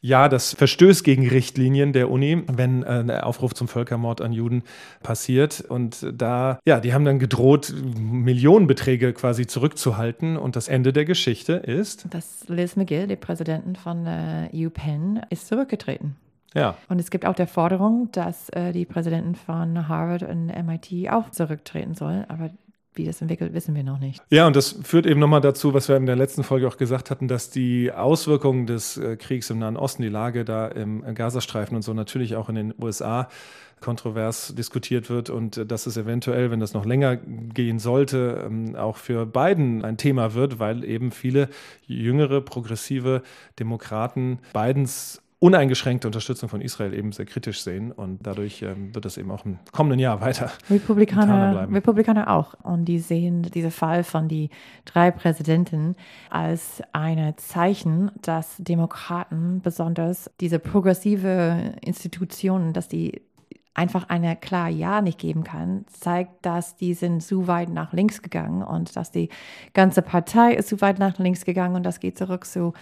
ja, 0.00 0.28
das 0.28 0.54
verstößt 0.54 1.04
gegen 1.04 1.28
Richtlinien 1.28 1.92
der 1.92 2.10
Uni, 2.10 2.42
wenn 2.46 2.82
äh, 2.82 2.86
ein 2.86 3.10
Aufruf 3.10 3.54
zum 3.54 3.68
Völkermord 3.68 4.20
an 4.20 4.32
Juden 4.32 4.62
passiert. 5.02 5.60
Und 5.60 6.06
da, 6.12 6.58
ja, 6.66 6.80
die 6.80 6.94
haben 6.94 7.04
dann 7.04 7.18
gedroht, 7.18 7.72
Millionenbeträge 7.98 9.12
quasi 9.12 9.46
zurückzuhalten. 9.46 10.36
Und 10.36 10.56
das 10.56 10.68
Ende 10.68 10.92
der 10.92 11.04
Geschichte 11.04 11.54
ist. 11.54 12.06
Dass 12.10 12.44
Liz 12.48 12.76
McGill, 12.76 13.06
die 13.06 13.16
Präsidentin 13.16 13.76
von 13.76 14.06
äh, 14.06 14.48
UPenn, 14.52 15.22
ist 15.30 15.48
zurückgetreten. 15.48 16.16
Ja. 16.54 16.76
Und 16.88 17.00
es 17.00 17.10
gibt 17.10 17.26
auch 17.26 17.34
der 17.34 17.46
Forderung, 17.46 18.08
dass 18.12 18.48
äh, 18.50 18.72
die 18.72 18.86
Präsidentin 18.86 19.34
von 19.34 19.88
Harvard 19.88 20.22
und 20.22 20.46
MIT 20.46 21.10
auch 21.10 21.30
zurücktreten 21.30 21.94
soll. 21.94 22.24
Aber 22.28 22.50
wie 22.96 23.04
das 23.04 23.20
entwickelt, 23.20 23.52
wissen 23.54 23.74
wir 23.74 23.84
noch 23.84 23.98
nicht. 23.98 24.22
Ja, 24.30 24.46
und 24.46 24.56
das 24.56 24.78
führt 24.82 25.06
eben 25.06 25.20
nochmal 25.20 25.40
dazu, 25.40 25.74
was 25.74 25.88
wir 25.88 25.96
in 25.96 26.06
der 26.06 26.16
letzten 26.16 26.42
Folge 26.42 26.68
auch 26.68 26.76
gesagt 26.76 27.10
hatten, 27.10 27.28
dass 27.28 27.50
die 27.50 27.92
Auswirkungen 27.92 28.66
des 28.66 28.96
äh, 28.96 29.16
Kriegs 29.16 29.50
im 29.50 29.58
Nahen 29.58 29.76
Osten, 29.76 30.02
die 30.02 30.08
Lage 30.08 30.44
da 30.44 30.68
im 30.68 31.02
Gazastreifen 31.14 31.76
und 31.76 31.82
so 31.82 31.94
natürlich 31.94 32.36
auch 32.36 32.48
in 32.48 32.54
den 32.54 32.74
USA 32.80 33.28
kontrovers 33.80 34.54
diskutiert 34.54 35.10
wird 35.10 35.30
und 35.30 35.58
äh, 35.58 35.66
dass 35.66 35.86
es 35.86 35.96
eventuell, 35.96 36.50
wenn 36.50 36.60
das 36.60 36.72
noch 36.72 36.86
länger 36.86 37.16
gehen 37.16 37.78
sollte, 37.78 38.44
ähm, 38.46 38.74
auch 38.74 38.96
für 38.96 39.26
Biden 39.26 39.84
ein 39.84 39.96
Thema 39.96 40.34
wird, 40.34 40.58
weil 40.58 40.84
eben 40.84 41.10
viele 41.10 41.48
jüngere, 41.86 42.40
progressive 42.40 43.22
Demokraten 43.58 44.38
Bidens 44.52 45.22
uneingeschränkte 45.46 46.08
Unterstützung 46.08 46.48
von 46.48 46.60
Israel 46.60 46.92
eben 46.92 47.12
sehr 47.12 47.24
kritisch 47.24 47.62
sehen. 47.62 47.92
Und 47.92 48.26
dadurch 48.26 48.62
ähm, 48.62 48.92
wird 48.94 49.06
es 49.06 49.16
eben 49.16 49.30
auch 49.30 49.44
im 49.44 49.58
kommenden 49.70 50.00
Jahr 50.00 50.20
weiter 50.20 50.50
Republikaner 50.68 51.52
bleiben. 51.52 51.74
Republikaner 51.74 52.30
auch. 52.30 52.54
Und 52.64 52.86
die 52.86 52.98
sehen 52.98 53.42
diesen 53.42 53.70
Fall 53.70 54.02
von 54.02 54.26
die 54.26 54.50
drei 54.84 55.12
Präsidenten 55.12 55.94
als 56.30 56.82
ein 56.92 57.34
Zeichen, 57.36 58.10
dass 58.22 58.56
Demokraten 58.58 59.60
besonders 59.62 60.30
diese 60.40 60.58
progressive 60.58 61.74
Institutionen, 61.80 62.72
dass 62.72 62.88
die 62.88 63.22
einfach 63.72 64.08
eine 64.08 64.34
klar 64.36 64.68
Ja 64.68 65.00
nicht 65.00 65.18
geben 65.18 65.44
kann, 65.44 65.84
zeigt, 65.92 66.44
dass 66.44 66.76
die 66.76 66.94
sind 66.94 67.22
zu 67.22 67.46
weit 67.46 67.68
nach 67.68 67.92
links 67.92 68.22
gegangen 68.22 68.62
und 68.62 68.96
dass 68.96 69.12
die 69.12 69.28
ganze 69.74 70.02
Partei 70.02 70.54
ist 70.54 70.68
zu 70.68 70.80
weit 70.80 70.98
nach 70.98 71.18
links 71.18 71.44
gegangen. 71.44 71.76
Und 71.76 71.84
das 71.84 72.00
geht 72.00 72.18
zurück 72.18 72.46
zu, 72.46 72.72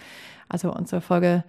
also 0.49 0.73
unsere 0.73 1.01
Folge 1.01 1.43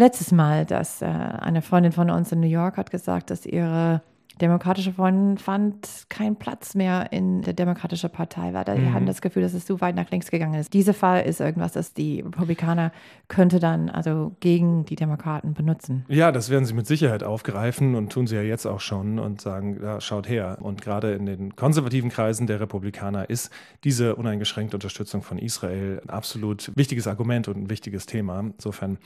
letztes 0.00 0.32
Mal, 0.32 0.64
dass 0.64 1.02
äh, 1.02 1.06
eine 1.06 1.62
Freundin 1.62 1.92
von 1.92 2.10
uns 2.10 2.32
in 2.32 2.40
New 2.40 2.48
York 2.48 2.76
hat 2.76 2.90
gesagt, 2.90 3.30
dass 3.30 3.46
ihre 3.46 4.02
demokratische 4.40 4.92
Freundin 4.92 5.36
fand 5.36 6.06
keinen 6.08 6.36
Platz 6.36 6.74
mehr 6.74 7.12
in 7.12 7.42
der 7.42 7.52
Demokratischen 7.52 8.08
Partei, 8.10 8.54
weil 8.54 8.64
die 8.64 8.80
mhm. 8.80 8.94
hatten 8.94 9.06
das 9.06 9.20
Gefühl, 9.20 9.42
dass 9.42 9.52
es 9.52 9.66
zu 9.66 9.82
weit 9.82 9.94
nach 9.94 10.10
links 10.10 10.30
gegangen 10.30 10.58
ist. 10.58 10.72
Dieser 10.72 10.94
Fall 10.94 11.26
ist 11.26 11.40
irgendwas, 11.40 11.72
das 11.72 11.92
die 11.92 12.20
Republikaner 12.20 12.90
könnte 13.28 13.60
dann 13.60 13.90
also 13.90 14.34
gegen 14.40 14.86
die 14.86 14.96
Demokraten 14.96 15.52
benutzen. 15.52 16.06
Ja, 16.08 16.32
das 16.32 16.48
werden 16.48 16.64
sie 16.64 16.72
mit 16.74 16.86
Sicherheit 16.86 17.22
aufgreifen 17.22 17.94
und 17.94 18.10
tun 18.10 18.26
sie 18.26 18.36
ja 18.36 18.42
jetzt 18.42 18.66
auch 18.66 18.80
schon 18.80 19.18
und 19.18 19.40
sagen, 19.40 19.78
ja, 19.82 20.00
schaut 20.00 20.28
her. 20.28 20.58
Und 20.60 20.80
gerade 20.80 21.12
in 21.12 21.26
den 21.26 21.54
konservativen 21.54 22.10
Kreisen 22.10 22.46
der 22.46 22.60
Republikaner 22.60 23.28
ist 23.28 23.52
diese 23.84 24.16
uneingeschränkte 24.16 24.76
Unterstützung 24.76 25.22
von 25.22 25.38
Israel 25.38 26.00
ein 26.02 26.08
absolut 26.08 26.72
wichtiges 26.76 27.06
Argument 27.06 27.48
und 27.48 27.58
ein 27.58 27.70
wichtiges 27.70 28.06
Thema. 28.06 28.40
Insofern 28.40 28.98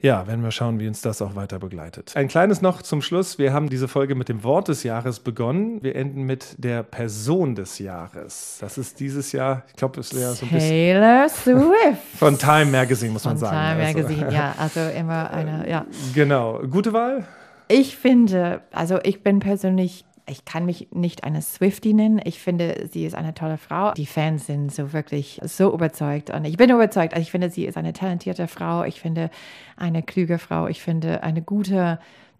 ja, 0.00 0.28
werden 0.28 0.44
wir 0.44 0.52
schauen, 0.52 0.78
wie 0.78 0.86
uns 0.86 1.00
das 1.00 1.20
auch 1.20 1.34
weiter 1.34 1.58
begleitet. 1.58 2.12
Ein 2.14 2.28
kleines 2.28 2.62
noch 2.62 2.82
zum 2.82 3.02
Schluss. 3.02 3.38
Wir 3.38 3.52
haben 3.52 3.68
diese 3.68 3.88
Folge 3.88 4.14
mit 4.14 4.28
dem 4.28 4.44
Wort 4.44 4.68
des 4.68 4.84
Jahres 4.84 5.18
begonnen. 5.18 5.82
Wir 5.82 5.96
enden 5.96 6.22
mit 6.22 6.54
der 6.56 6.84
Person 6.84 7.56
des 7.56 7.80
Jahres. 7.80 8.58
Das 8.60 8.78
ist 8.78 9.00
dieses 9.00 9.32
Jahr, 9.32 9.64
ich 9.66 9.74
glaube, 9.74 9.98
es 9.98 10.14
wäre 10.14 10.34
so 10.34 10.46
ein 10.46 10.52
bisschen. 10.52 10.70
Taylor 10.70 11.28
Swift. 11.28 12.02
Von 12.14 12.38
Time 12.38 12.66
Magazine, 12.66 13.12
muss 13.12 13.24
Von 13.24 13.32
man 13.32 13.38
sagen. 13.38 13.56
Time 13.56 13.86
also. 13.86 13.98
Magazine, 13.98 14.32
ja. 14.32 14.54
Also 14.56 14.80
immer 14.96 15.30
eine, 15.30 15.68
ja. 15.68 15.84
Genau. 16.14 16.60
Gute 16.60 16.92
Wahl? 16.92 17.26
Ich 17.66 17.96
finde, 17.96 18.60
also 18.70 19.00
ich 19.02 19.24
bin 19.24 19.40
persönlich 19.40 20.04
ich 20.28 20.44
kann 20.44 20.64
mich 20.66 20.88
nicht 20.92 21.24
eine 21.24 21.42
Swiftie 21.42 21.94
nennen. 21.94 22.20
Ich 22.24 22.40
finde, 22.40 22.88
sie 22.90 23.04
ist 23.04 23.14
eine 23.14 23.34
tolle 23.34 23.58
Frau. 23.58 23.92
Die 23.92 24.06
Fans 24.06 24.46
sind 24.46 24.72
so 24.72 24.92
wirklich 24.92 25.40
so 25.42 25.72
überzeugt. 25.72 26.30
Und 26.30 26.44
ich 26.44 26.56
bin 26.56 26.70
überzeugt. 26.70 27.14
Also 27.14 27.22
ich 27.22 27.30
finde, 27.30 27.50
sie 27.50 27.64
ist 27.64 27.76
eine 27.76 27.92
talentierte 27.92 28.48
Frau. 28.48 28.84
Ich 28.84 29.00
finde, 29.00 29.30
eine 29.76 30.02
kluge 30.02 30.38
Frau. 30.38 30.66
Ich 30.66 30.82
finde, 30.82 31.22
eine 31.22 31.42
gute 31.42 31.98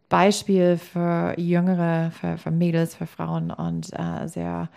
Beispiel 0.09 0.79
für 0.79 1.35
Jüngere, 1.39 2.11
für, 2.13 2.39
für 2.39 2.51
Mädels, 2.51 2.95
für 2.95 3.07
Frauen 3.07 3.51
und 3.51 3.93
äh, 3.93 4.27
sehr 4.27 4.69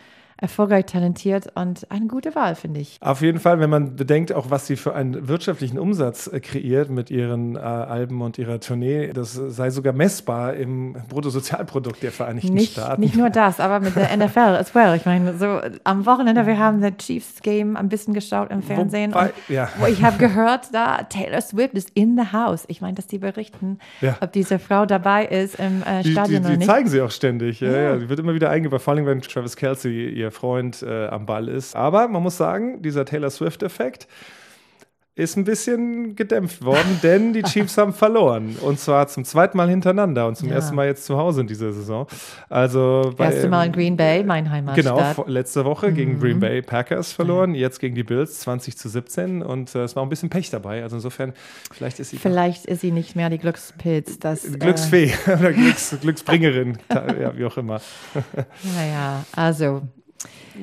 erfolgreich, 0.42 0.88
talentiert 0.88 1.48
und 1.54 1.90
eine 1.92 2.08
gute 2.08 2.34
Wahl, 2.34 2.56
finde 2.56 2.80
ich. 2.80 2.98
Auf 3.00 3.22
jeden 3.22 3.40
Fall, 3.40 3.60
wenn 3.60 3.70
man 3.70 3.96
bedenkt, 3.96 4.34
auch 4.34 4.50
was 4.50 4.66
sie 4.66 4.76
für 4.76 4.96
einen 4.96 5.28
wirtschaftlichen 5.28 5.78
Umsatz 5.78 6.28
äh, 6.28 6.40
kreiert 6.40 6.90
mit 6.90 7.12
ihren 7.12 7.56
äh, 7.56 7.60
Alben 7.60 8.22
und 8.22 8.40
ihrer 8.40 8.60
Tournee, 8.60 9.14
das 9.14 9.34
sei 9.34 9.70
sogar 9.70 9.94
messbar 9.94 10.56
im 10.56 10.98
Bruttosozialprodukt 11.10 12.02
der 12.02 12.12
Vereinigten 12.12 12.56
nicht, 12.56 12.74
Staaten. 12.74 13.02
Nicht 13.02 13.16
nur 13.16 13.30
das, 13.30 13.60
aber 13.60 13.80
mit 13.80 13.96
der 13.96 14.18
NFL 14.18 14.40
as 14.40 14.74
well. 14.74 14.96
Ich 14.96 15.06
meine, 15.06 15.38
so 15.38 15.62
am 15.84 16.08
Wochenende, 16.08 16.48
wir 16.48 16.58
haben 16.58 16.82
das 16.82 16.98
Chiefs 16.98 17.42
Game 17.44 17.78
ein 17.78 17.88
bisschen 17.88 18.16
geschaut 18.16 18.50
im 18.50 18.64
Fernsehen. 18.64 19.14
Wobei, 19.14 19.34
ja. 19.48 19.70
Wo 19.78 19.86
ich 19.86 20.04
habe 20.04 20.18
gehört, 20.18 20.74
da 20.74 21.04
Taylor 21.04 21.42
Swift 21.42 21.76
ist 21.76 21.92
in 21.94 22.18
the 22.18 22.36
house. 22.36 22.66
Ich 22.68 22.82
meine, 22.82 22.96
dass 22.96 23.06
die 23.06 23.20
berichten, 23.20 23.78
ja. 24.02 24.18
ob 24.20 24.32
diese 24.32 24.58
Frau 24.58 24.88
dabei 24.88 25.26
ist 25.26 25.60
im 25.60 25.84
äh, 25.84 26.04
Stadion 26.04 26.04
die, 26.04 26.12
die, 26.12 26.30
die 26.30 26.38
oder 26.40 26.50
nicht. 26.50 26.62
Die 26.64 26.66
zeigen 26.66 26.90
sie 26.90 27.02
auch 27.02 27.12
ständig. 27.12 27.60
Ja, 27.60 27.72
ja. 27.72 27.98
Die 27.98 28.10
wird 28.10 28.20
immer 28.20 28.34
wieder 28.34 28.50
eingebaut, 28.50 28.82
vor 28.82 28.96
allem 28.96 29.06
wenn 29.06 29.22
Travis 29.22 29.56
Kelsey, 29.56 30.10
ihr 30.10 30.31
Freund, 30.32 30.82
äh, 30.84 31.08
am 31.08 31.26
Ball 31.26 31.48
ist. 31.48 31.76
Aber 31.76 32.08
man 32.08 32.24
muss 32.24 32.38
sagen, 32.38 32.82
dieser 32.82 33.06
Taylor 33.06 33.30
Swift-Effekt, 33.30 34.08
ist 35.14 35.36
ein 35.36 35.44
bisschen 35.44 36.16
gedämpft 36.16 36.64
worden, 36.64 37.00
denn 37.04 37.34
die 37.34 37.44
Chiefs 37.44 37.78
haben 37.78 37.94
verloren. 37.94 38.56
Und 38.62 38.80
zwar 38.80 39.08
zum 39.08 39.26
zweiten 39.26 39.58
Mal 39.58 39.70
hintereinander 39.70 40.26
und 40.28 40.38
zum 40.38 40.48
ja. 40.48 40.56
ersten 40.56 40.76
Mal 40.76 40.88
jetzt 40.88 41.06
zu 41.06 41.18
Hause 41.18 41.42
in 41.42 41.48
dieser 41.48 41.74
Saison. 41.74 42.08
Also 42.50 43.14
bei, 43.18 43.26
Erste 43.26 43.50
Mal 43.50 43.68
in 43.68 43.72
Green 43.74 43.98
Bay, 43.98 44.24
mein 44.24 44.50
Heimatstadt. 44.50 45.16
Genau, 45.16 45.28
letzte 45.28 45.66
Woche 45.66 45.90
mhm. 45.90 45.96
gegen 45.96 46.20
Green 46.20 46.40
Bay 46.40 46.62
Packers 46.62 47.12
verloren, 47.12 47.56
jetzt 47.56 47.80
gegen 47.80 47.94
die 47.94 48.04
Bills 48.04 48.40
20 48.40 48.78
zu 48.78 48.88
17 48.88 49.42
und 49.42 49.76
äh, 49.76 49.84
es 49.84 49.96
war 49.98 50.04
ein 50.04 50.10
bisschen 50.10 50.30
Pech 50.30 50.50
dabei. 50.50 50.82
Also 50.82 50.96
insofern, 50.96 51.34
vielleicht 51.72 52.00
ist 52.00 52.12
sie. 52.12 52.18
Vielleicht 52.18 52.66
ist 52.66 52.80
sie 52.80 52.92
nicht 52.92 53.16
mehr 53.18 53.30
die 53.30 53.38
Glückspilz. 53.38 54.18
Das, 54.20 54.44
Glücksfee 54.44 55.12
äh 55.28 55.34
oder 55.40 55.52
Glücks, 55.52 55.96
Glücksbringerin, 56.00 56.78
ja, 56.90 57.38
wie 57.38 57.46
auch 57.46 57.58
immer. 57.58 57.82
Naja, 58.76 59.24
also 59.36 59.82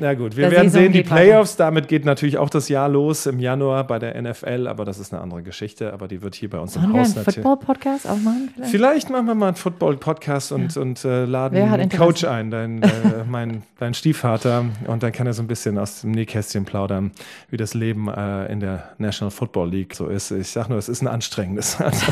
na 0.00 0.14
gut, 0.14 0.36
wir 0.36 0.50
werden 0.50 0.70
sehen, 0.70 0.92
die 0.92 1.02
Playoffs, 1.02 1.56
damit 1.56 1.88
geht 1.88 2.04
natürlich 2.04 2.38
auch 2.38 2.50
das 2.50 2.68
Jahr 2.68 2.88
los 2.88 3.26
im 3.26 3.38
Januar 3.38 3.86
bei 3.86 3.98
der 3.98 4.20
NFL, 4.20 4.66
aber 4.66 4.84
das 4.84 4.98
ist 4.98 5.12
eine 5.12 5.22
andere 5.22 5.42
Geschichte, 5.42 5.92
aber 5.92 6.08
die 6.08 6.22
wird 6.22 6.34
hier 6.34 6.50
bei 6.50 6.58
uns 6.58 6.74
Machen 6.74 6.90
im 6.90 6.94
wir 6.94 7.00
Haus 7.00 7.16
einen 7.16 7.24
Football-Podcast 7.24 8.08
auch 8.08 8.18
machen? 8.18 8.50
Vielleicht? 8.54 8.70
vielleicht? 8.70 9.10
machen 9.10 9.26
wir 9.26 9.34
mal 9.34 9.48
einen 9.48 9.56
Football-Podcast 9.56 10.52
und, 10.52 10.74
ja. 10.74 10.82
und 10.82 11.04
äh, 11.04 11.24
laden 11.24 11.56
einen 11.56 11.88
Coach 11.88 12.24
ein, 12.24 12.50
dein, 12.50 12.82
äh, 12.82 12.88
mein, 13.28 13.62
dein 13.78 13.94
Stiefvater, 13.94 14.64
und 14.86 15.02
dann 15.02 15.12
kann 15.12 15.26
er 15.26 15.32
so 15.32 15.42
ein 15.42 15.48
bisschen 15.48 15.78
aus 15.78 16.02
dem 16.02 16.12
Nähkästchen 16.12 16.64
plaudern, 16.64 17.12
wie 17.50 17.56
das 17.56 17.74
Leben 17.74 18.08
äh, 18.08 18.50
in 18.52 18.60
der 18.60 18.90
National 18.98 19.30
Football 19.30 19.70
League 19.70 19.94
so 19.94 20.06
ist. 20.06 20.30
Ich 20.30 20.48
sage 20.48 20.70
nur, 20.70 20.78
es 20.78 20.88
ist 20.88 21.02
ein 21.02 21.08
anstrengendes, 21.08 21.80
also, 21.80 22.06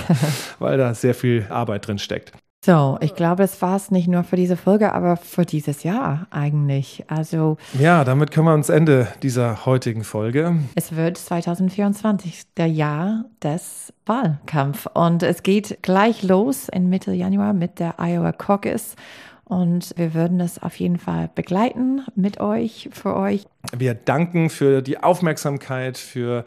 weil 0.59 0.79
da 0.79 0.95
sehr 0.95 1.15
viel 1.15 1.47
Arbeit 1.49 1.87
drin 1.87 1.99
steckt. 1.99 2.33
So, 2.67 2.99
ich 3.01 3.15
glaube, 3.15 3.45
das 3.45 3.63
war 3.63 3.77
es 3.77 3.93
nicht 3.93 4.09
nur 4.09 4.25
für 4.25 4.35
diese 4.35 4.57
Folge, 4.57 4.93
aber 4.93 5.17
für 5.17 5.45
dieses 5.45 5.85
Jahr 5.85 6.27
eigentlich. 6.31 7.05
Also 7.07 7.59
ja, 7.79 8.03
damit 8.03 8.35
kommen 8.35 8.49
wir 8.49 8.51
ans 8.51 8.71
Ende 8.71 9.07
dieser 9.23 9.67
heutigen 9.67 10.03
Folge. 10.03 10.57
Es 10.75 10.97
wird 10.97 11.17
2024 11.17 12.55
der 12.57 12.67
Jahr 12.67 13.27
des 13.41 13.93
Wahlkampf 14.05 14.89
und 14.95 15.23
es 15.23 15.45
geht 15.45 15.79
gleich 15.83 16.25
los 16.25 16.69
in 16.69 16.89
Mitte 16.89 17.13
Januar 17.13 17.53
mit 17.53 17.79
der 17.79 18.01
Iowa 18.01 18.33
Caucus. 18.33 18.97
Und 19.45 19.95
wir 19.97 20.13
würden 20.13 20.41
das 20.41 20.61
auf 20.61 20.75
jeden 20.75 20.99
Fall 20.99 21.31
begleiten 21.33 22.03
mit 22.17 22.41
euch, 22.41 22.89
für 22.91 23.15
euch. 23.15 23.45
Wir 23.77 23.95
danken 23.95 24.51
für 24.51 24.83
die 24.83 25.01
Aufmerksamkeit, 25.01 25.99
für 25.99 26.45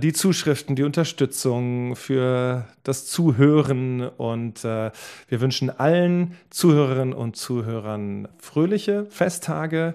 die 0.00 0.12
Zuschriften, 0.12 0.76
die 0.76 0.82
Unterstützung, 0.82 1.96
für 1.96 2.66
das 2.82 3.06
Zuhören 3.06 4.08
und 4.08 4.64
äh, 4.64 4.90
wir 5.28 5.40
wünschen 5.40 5.70
allen 5.70 6.36
Zuhörerinnen 6.50 7.14
und 7.14 7.36
Zuhörern 7.36 8.28
fröhliche 8.38 9.06
Festtage 9.06 9.94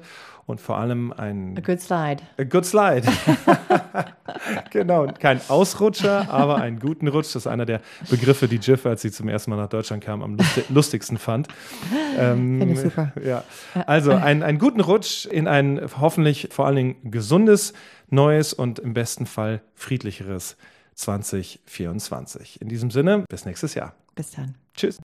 und 0.49 0.59
vor 0.59 0.79
allem 0.79 1.13
ein 1.13 1.55
A 1.57 1.61
good 1.61 1.79
slide. 1.79 2.23
A 2.39 2.43
good 2.43 2.65
slide. 2.65 3.03
genau, 4.71 5.05
kein 5.19 5.39
Ausrutscher, 5.47 6.27
aber 6.31 6.55
einen 6.55 6.79
guten 6.79 7.07
Rutsch. 7.07 7.27
Das 7.27 7.43
ist 7.43 7.47
einer 7.47 7.67
der 7.67 7.81
Begriffe, 8.09 8.47
die 8.47 8.55
Jiff, 8.55 8.87
als 8.87 9.03
sie 9.03 9.11
zum 9.11 9.29
ersten 9.29 9.51
Mal 9.51 9.57
nach 9.57 9.69
Deutschland 9.69 10.03
kam, 10.03 10.23
am 10.23 10.37
lustigsten 10.69 11.19
fand. 11.19 11.47
Ähm, 12.17 12.57
Finde 12.59 12.73
ich 12.73 12.79
super. 12.79 13.11
Ja. 13.23 13.43
Also 13.85 14.11
ein, 14.11 14.41
einen 14.41 14.57
guten 14.57 14.81
Rutsch 14.81 15.27
in 15.27 15.47
ein 15.47 15.81
hoffentlich 16.01 16.49
vor 16.51 16.65
allen 16.65 16.75
Dingen 16.75 17.11
gesundes, 17.11 17.73
neues 18.11 18.53
und 18.53 18.79
im 18.79 18.93
besten 18.93 19.25
Fall 19.25 19.61
friedlicheres 19.75 20.57
2024. 20.95 22.61
In 22.61 22.69
diesem 22.69 22.91
Sinne, 22.91 23.23
bis 23.29 23.45
nächstes 23.45 23.73
Jahr. 23.73 23.93
Bis 24.15 24.31
dann. 24.31 24.55
Tschüss. 24.75 24.99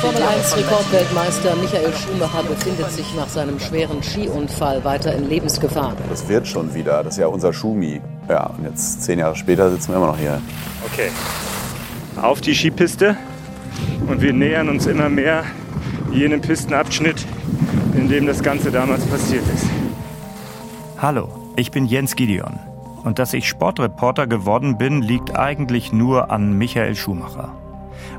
Formel 0.00 0.22
1 0.22 0.56
Rekordweltmeister 0.58 1.56
Michael 1.56 1.92
Schumacher 1.94 2.42
befindet 2.42 2.90
sich 2.90 3.14
nach 3.14 3.28
seinem 3.28 3.58
schweren 3.58 4.02
Skiunfall 4.02 4.84
weiter 4.84 5.14
in 5.14 5.28
Lebensgefahr. 5.30 5.96
Das 6.10 6.28
wird 6.28 6.46
schon 6.46 6.74
wieder, 6.74 7.02
das 7.02 7.14
ist 7.14 7.20
ja 7.20 7.26
unser 7.26 7.54
Schumi. 7.54 8.02
Ja, 8.28 8.48
und 8.48 8.64
jetzt 8.64 9.02
zehn 9.02 9.18
Jahre 9.18 9.34
später 9.34 9.70
sitzen 9.70 9.92
wir 9.92 9.96
immer 9.96 10.08
noch 10.08 10.18
hier. 10.18 10.42
Okay, 10.84 11.10
auf 12.20 12.40
die 12.40 12.54
Skipiste 12.54 13.16
und 14.06 14.20
wir 14.20 14.32
nähern 14.32 14.68
uns 14.68 14.86
immer 14.86 15.08
mehr 15.08 15.44
jenem 16.12 16.40
Pistenabschnitt, 16.40 17.24
in 17.96 18.08
dem 18.08 18.26
das 18.26 18.42
Ganze 18.42 18.70
damals 18.70 19.04
passiert 19.06 19.44
ist. 19.54 19.83
Hallo, 20.96 21.28
ich 21.56 21.72
bin 21.72 21.86
Jens 21.86 22.14
Gideon. 22.14 22.58
Und 23.02 23.18
dass 23.18 23.34
ich 23.34 23.48
Sportreporter 23.48 24.26
geworden 24.28 24.78
bin, 24.78 25.02
liegt 25.02 25.36
eigentlich 25.36 25.92
nur 25.92 26.30
an 26.30 26.56
Michael 26.56 26.94
Schumacher. 26.94 27.52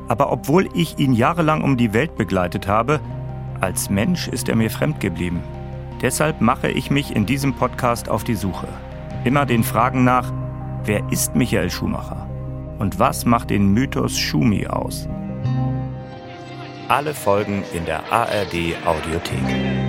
Aber 0.10 0.32
obwohl 0.32 0.70
ich 0.74 1.00
ihn 1.00 1.14
jahrelang 1.14 1.64
um 1.64 1.78
die 1.78 1.94
Welt 1.94 2.16
begleitet 2.16 2.68
habe, 2.68 3.00
als 3.62 3.90
Mensch 3.90 4.28
ist 4.28 4.50
er 4.50 4.56
mir 4.56 4.70
fremd 4.70 5.00
geblieben. 5.00 5.42
Deshalb 6.02 6.42
mache 6.42 6.70
ich 6.70 6.92
mich 6.92 7.16
in 7.16 7.26
diesem 7.26 7.54
Podcast 7.54 8.10
auf 8.10 8.26
die 8.26 8.36
Suche. 8.36 8.68
Immer 9.24 9.46
den 9.46 9.64
Fragen 9.64 10.04
nach, 10.04 10.32
wer 10.84 11.02
ist 11.10 11.34
Michael 11.34 11.72
Schumacher? 11.72 12.30
Und 12.78 13.00
was 13.00 13.26
macht 13.26 13.52
den 13.52 13.74
Mythos 13.74 14.18
Schumi 14.18 14.68
aus? 14.68 15.08
Alle 16.90 17.14
Folgen 17.14 17.64
in 17.74 17.86
der 17.86 18.02
ARD 18.12 18.76
Audiothek. 18.86 19.85